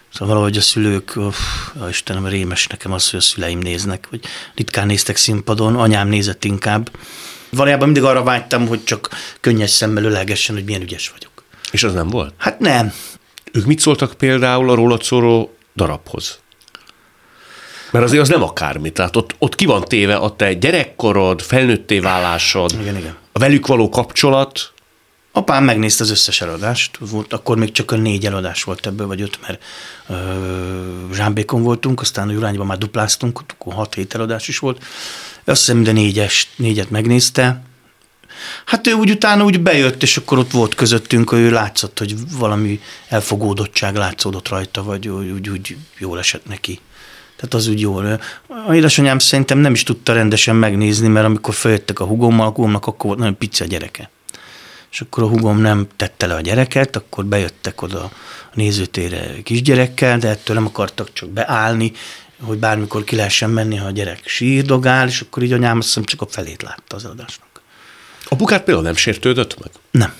[0.10, 1.38] Szóval valahogy a szülők, uff,
[1.80, 4.24] a Istenem, rémes nekem az, hogy a szüleim néznek, vagy
[4.56, 6.92] ritkán néztek színpadon, anyám nézett inkább.
[7.56, 11.32] Valójában mindig arra vágytam, hogy csak könnyes szemmel ölegessen, hogy milyen ügyes vagyok.
[11.72, 12.34] És az nem volt?
[12.38, 12.94] Hát nem.
[13.52, 16.40] Ők mit szóltak például a rólad szóló darabhoz?
[17.92, 18.90] Mert azért az nem akármi.
[18.90, 23.18] Tehát ott, ott ki van téve a te gyerekkorod, felnőtté válásod, igen, igen.
[23.32, 24.73] a velük való kapcsolat.
[25.36, 29.22] Apám megnézte az összes eladást, volt, akkor még csak a négy eladás volt ebből, vagy
[29.22, 29.64] öt, mert
[30.08, 30.16] ö,
[31.14, 34.84] Zsámbékon voltunk, aztán a Jurányban már dupláztunk, akkor hat hét eladás is volt.
[35.46, 37.62] Azt hiszem, minden négyes, négyet megnézte.
[38.66, 42.80] Hát ő úgy utána úgy bejött, és akkor ott volt közöttünk, ő látszott, hogy valami
[43.08, 46.80] elfogódottság látszódott rajta, vagy úgy, úgy, jól esett neki.
[47.36, 48.20] Tehát az úgy jól.
[48.68, 52.88] A édesanyám szerintem nem is tudta rendesen megnézni, mert amikor feljöttek a hugommal, a hugomnak
[52.88, 54.10] akkor volt nagyon pici a gyereke.
[54.94, 58.12] És akkor a hugom nem tette le a gyereket, akkor bejöttek oda a
[58.54, 61.92] nézőtére kisgyerekkel, de ettől nem akartak csak beállni,
[62.42, 66.04] hogy bármikor ki lehessen menni, ha a gyerek sírdogál, és akkor így anyám azt hiszem
[66.04, 67.62] csak a felét látta az adásnak.
[68.26, 69.72] A bukát például nem sértődött meg?
[69.92, 70.14] Nem.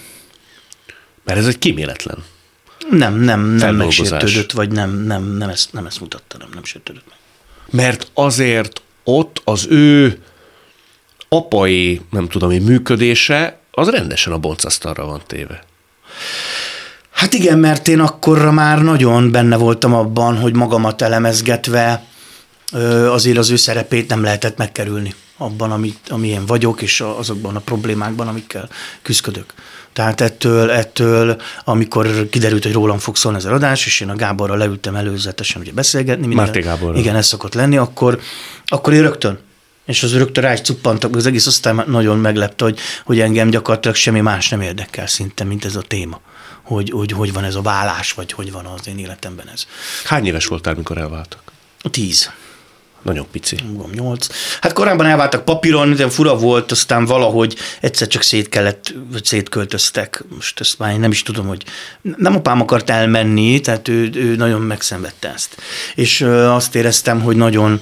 [1.24, 2.24] Mert ez egy kíméletlen.
[2.90, 7.06] Nem, nem, nem megsértődött, vagy nem, nem, nem, ezt, nem ezt mutatta, nem, nem sértődött
[7.10, 7.18] meg.
[7.70, 10.24] Mert azért ott az ő
[11.30, 15.64] apai, nem tudom, hogy működése, az rendesen a boncasztalra van téve.
[17.12, 22.04] Hát igen, mert én akkorra már nagyon benne voltam abban, hogy magamat elemezgetve
[23.08, 28.28] azért az ő szerepét nem lehetett megkerülni abban, amit, amilyen vagyok, és azokban a problémákban,
[28.28, 28.70] amikkel
[29.02, 29.54] küzdök.
[29.94, 34.16] Tehát ettől, ettől, amikor kiderült, hogy rólam fog szólni ez a adás, és én a
[34.16, 36.28] Gáborral leültem előzetesen ugye beszélgetni.
[36.28, 36.98] Minden, Márti Gáborral.
[36.98, 38.20] Igen, ez szokott lenni, akkor,
[38.66, 39.40] akkor én rögtön
[39.86, 43.96] és az rögtön rá is cuppantak, az egész aztán nagyon meglepte, hogy, hogy engem gyakorlatilag
[43.96, 46.22] semmi más nem érdekel szinte, mint ez a téma.
[46.62, 49.68] Hogy, hogy hogy van ez a vállás, vagy hogy van az én életemben ez.
[50.06, 51.42] Hány éves voltál, mikor elváltak?
[51.92, 52.32] Tíz.
[53.02, 53.58] Nagyon pici.
[53.64, 54.28] Mondom, nyolc.
[54.62, 60.24] Hát korábban elváltak papíron, de fura volt, aztán valahogy egyszer csak szét kellett, vagy szétköltöztek.
[60.36, 61.64] Most ezt már én nem is tudom, hogy
[62.18, 65.56] nem apám akart elmenni, tehát ő, ő nagyon megszenvedte ezt.
[65.96, 67.82] És azt éreztem, hogy nagyon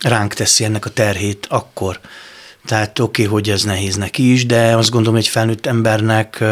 [0.00, 2.00] ránk teszi ennek a terhét akkor.
[2.64, 6.44] Tehát oké, okay, hogy ez nehéz neki is, de azt gondolom, egy felnőtt embernek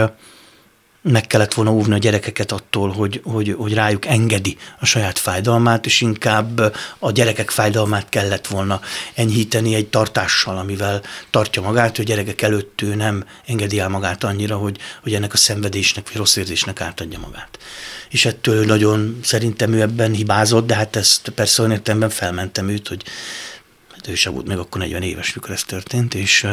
[1.11, 5.87] meg kellett volna óvni a gyerekeket attól, hogy, hogy, hogy rájuk engedi a saját fájdalmát,
[5.87, 8.81] és inkább a gyerekek fájdalmát kellett volna
[9.15, 14.25] enyhíteni egy tartással, amivel tartja magát, hogy a gyerekek előtt ő nem engedi el magát
[14.25, 17.59] annyira, hogy, hogy ennek a szenvedésnek vagy rossz érzésnek átadja magát.
[18.11, 22.89] És ettől nagyon szerintem ő ebben hibázott, de hát ezt persze olyan értelemben felmentem őt,
[22.89, 23.03] hogy
[23.93, 26.47] hát ő sem volt még akkor 40 éves, mikor ez történt, és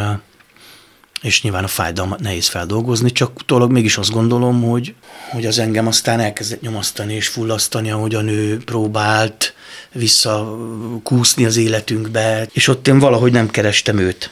[1.21, 4.95] és nyilván a fájdalmat nehéz feldolgozni, csak utólag mégis azt gondolom, hogy,
[5.31, 9.53] hogy az engem aztán elkezdett nyomasztani és fullasztani, ahogy a nő próbált
[9.91, 14.29] visszakúszni az életünkbe, és ott én valahogy nem kerestem őt.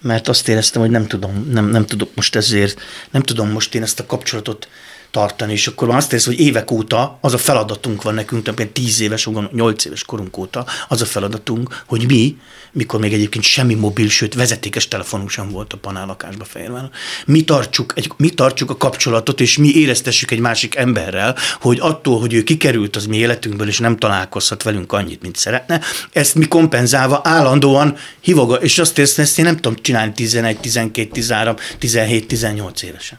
[0.00, 2.80] Mert azt éreztem, hogy nem tudom, nem, nem tudok most ezért,
[3.10, 4.68] nem tudom most én ezt a kapcsolatot
[5.10, 9.00] tartani, és akkor azt érzi, hogy évek óta az a feladatunk van nekünk, például 10
[9.00, 12.36] éves, 8 éves korunk óta, az a feladatunk, hogy mi,
[12.72, 16.90] mikor még egyébként semmi mobil, sőt vezetékes telefonunk sem volt a panel lakásba Fehérváron,
[17.26, 22.20] mi tartsuk, egy, mi tartsuk a kapcsolatot, és mi éreztessük egy másik emberrel, hogy attól,
[22.20, 25.80] hogy ő kikerült az mi életünkből, és nem találkozhat velünk annyit, mint szeretne,
[26.12, 31.10] ezt mi kompenzálva állandóan hívoga, és azt érzem, ezt én nem tudom csinálni 11, 12,
[31.10, 33.18] 13, 17, 18 évesen.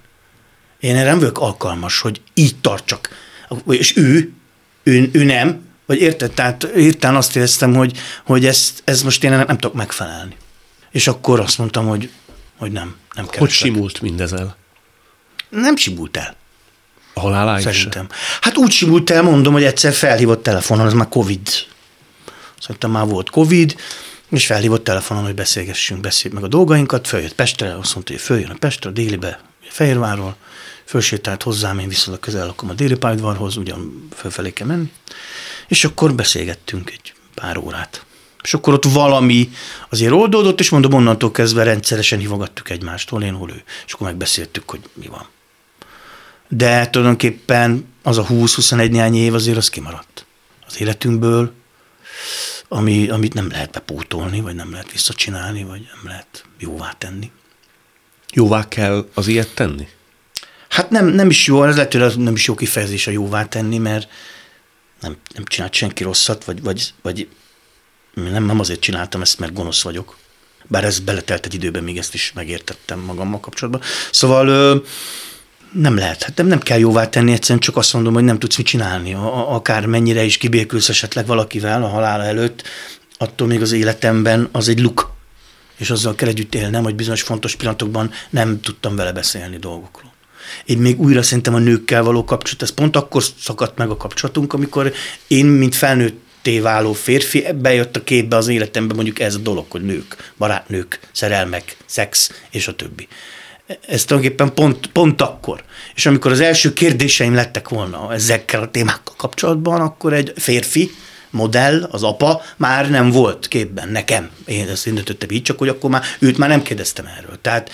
[0.82, 3.09] Én erre nem vagyok alkalmas, hogy így tartsak.
[3.67, 4.34] És ő,
[4.84, 6.32] ő, ő nem, vagy érted?
[6.32, 10.36] Tehát hirtelen azt éreztem, hogy, hogy ezt, ez most én nem, nem tudok megfelelni.
[10.91, 12.09] És akkor azt mondtam, hogy,
[12.57, 13.39] hogy nem, nem kell.
[13.39, 14.55] Hogy simult mindezzel?
[15.49, 16.36] Nem simult el.
[17.13, 18.07] A haláláig Szerintem.
[18.41, 21.47] Hát úgy simult el, mondom, hogy egyszer felhívott telefonon, az már Covid.
[22.59, 23.75] Szerintem már volt Covid,
[24.29, 28.49] és felhívott telefonon, hogy beszélgessünk, beszéljük meg a dolgainkat, följött Pestre, azt mondta, hogy följön
[28.49, 30.36] a Pestre, a délibe, Fehérvárról,
[30.92, 34.92] fölsétált hozzám, én viszonylag közel lakom a déli pályaudvarhoz, ugyan fölfelé kell menni,
[35.68, 38.06] és akkor beszélgettünk egy pár órát.
[38.44, 39.50] És akkor ott valami
[39.89, 43.64] azért oldódott, és mondom, onnantól kezdve rendszeresen hívogattuk egymást, hol én, hol ő.
[43.86, 45.28] És akkor megbeszéltük, hogy mi van.
[46.48, 50.26] De tulajdonképpen az a 20-21 néhány év azért az kimaradt
[50.68, 51.54] az életünkből,
[52.68, 57.32] ami, amit nem lehet bepótolni, vagy nem lehet visszacsinálni, vagy nem lehet jóvá tenni.
[58.34, 59.88] Jóvá kell az ilyet tenni?
[60.72, 63.78] Hát nem, nem is jó, ez lehet, hogy nem is jó kifejezés a jóvá tenni,
[63.78, 64.07] mert
[65.01, 67.28] nem, nem csinált senki rosszat, vagy, vagy, vagy
[68.13, 70.17] nem, nem azért csináltam ezt, mert gonosz vagyok.
[70.67, 73.82] Bár ez beletelt egy időben, még ezt is megértettem magammal kapcsolatban.
[74.11, 74.45] Szóval
[75.72, 78.57] nem lehet, hát nem, nem kell jóvá tenni, egyszerűen csak azt mondom, hogy nem tudsz
[78.57, 79.13] mit csinálni.
[79.47, 82.63] Akár mennyire is kibékülsz esetleg valakivel a halála előtt,
[83.17, 85.11] attól még az életemben az egy luk.
[85.78, 90.11] És azzal kell együtt élnem, hogy bizonyos fontos pillanatokban nem tudtam vele beszélni dolgokról.
[90.66, 94.54] Én még újra szerintem a nőkkel való kapcsolat, ez pont akkor szakadt meg a kapcsolatunk,
[94.54, 94.93] amikor
[95.28, 96.30] én, mint felnőtt
[96.62, 101.78] váló férfi, bejött a képbe az életembe mondjuk ez a dolog, hogy nők, barátnők, szerelmek,
[101.86, 103.08] szex és a többi.
[103.88, 105.64] Ez tulajdonképpen pont, pont akkor.
[105.95, 110.91] És amikor az első kérdéseim lettek volna ezekkel a témákkal kapcsolatban, akkor egy férfi,
[111.32, 114.30] modell, az apa már nem volt képben nekem.
[114.45, 117.38] Én ezt indítottam így, csak hogy akkor már őt már nem kérdeztem erről.
[117.41, 117.70] Tehát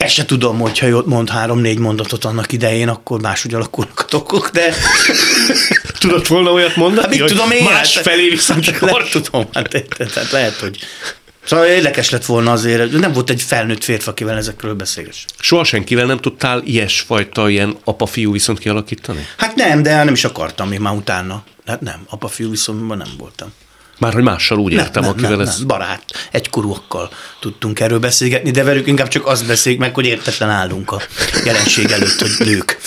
[0.00, 4.50] ezt se tudom, hogyha jót mond három-négy mondatot annak idején, akkor máshogy alakulnak a dolgok,
[4.50, 4.74] de...
[5.98, 9.84] Tudod volna olyat mondani, hát, mit tudom én, más hát, felé viszont le, tudom, hát,
[9.96, 10.78] tehát lehet, hogy
[11.44, 15.24] Szóval érdekes lett volna azért, nem volt egy felnőtt férfi, akivel ezekről beszélgess.
[15.38, 19.26] Soha senkivel nem tudtál ilyesfajta, ilyen apa-fiú viszont kialakítani?
[19.36, 21.42] Hát nem, de nem is akartam még már utána.
[21.66, 23.52] Hát nem, apa-fiú viszonyban nem voltam.
[24.00, 25.58] Már hogy mással úgy nem, értem, nem, akivel nem, ez...
[25.58, 30.50] Nem, barát, egykorúakkal tudtunk erről beszélgetni, de velük inkább csak azt beszéljük meg, hogy értetlen
[30.50, 31.00] állunk a
[31.44, 32.78] jelenség előtt, hogy nők.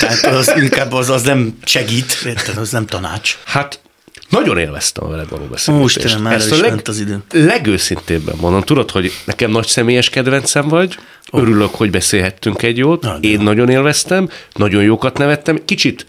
[0.00, 3.38] Tehát az inkább az, az nem segít, érted, az nem tanács.
[3.44, 3.80] Hát
[4.28, 6.04] nagyon élveztem a veled való beszélgetést.
[6.04, 7.22] Most már Ezt a leg, az idő.
[7.32, 8.62] legőszintébben mondom.
[8.62, 10.98] Tudod, hogy nekem nagy személyes kedvencem vagy,
[11.30, 11.40] oh.
[11.40, 16.06] örülök, hogy beszélhettünk egy jót, Na, én nagyon élveztem, nagyon jókat nevettem, kicsit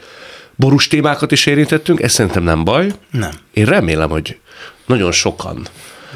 [0.60, 2.91] borús témákat is érintettünk, ez szerintem nem baj.
[3.12, 3.32] Nem.
[3.53, 4.39] Én remélem, hogy
[4.86, 5.68] nagyon sokan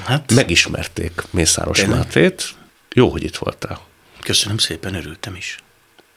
[0.06, 1.98] hát, megismerték Mészáros tényleg.
[1.98, 2.50] Mátét.
[2.94, 3.80] Jó, hogy itt voltál.
[4.22, 5.58] Köszönöm szépen, örültem is.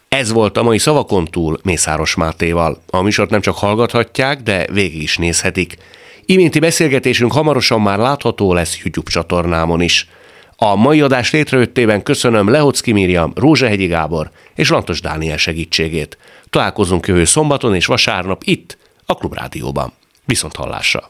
[0.09, 2.83] Ez volt a mai Szavakon túl Mészáros Mátéval.
[2.91, 5.77] A műsort nem csak hallgathatják, de végig is nézhetik.
[6.24, 10.09] Iménti beszélgetésünk hamarosan már látható lesz YouTube csatornámon is.
[10.57, 16.18] A mai adás létrejöttében köszönöm Lehocki Miriam, Rózsahegyi Gábor és Lantos Dániel segítségét.
[16.51, 19.93] Találkozunk jövő szombaton és vasárnap itt, a Klubrádióban.
[20.25, 21.03] Viszont hallásra!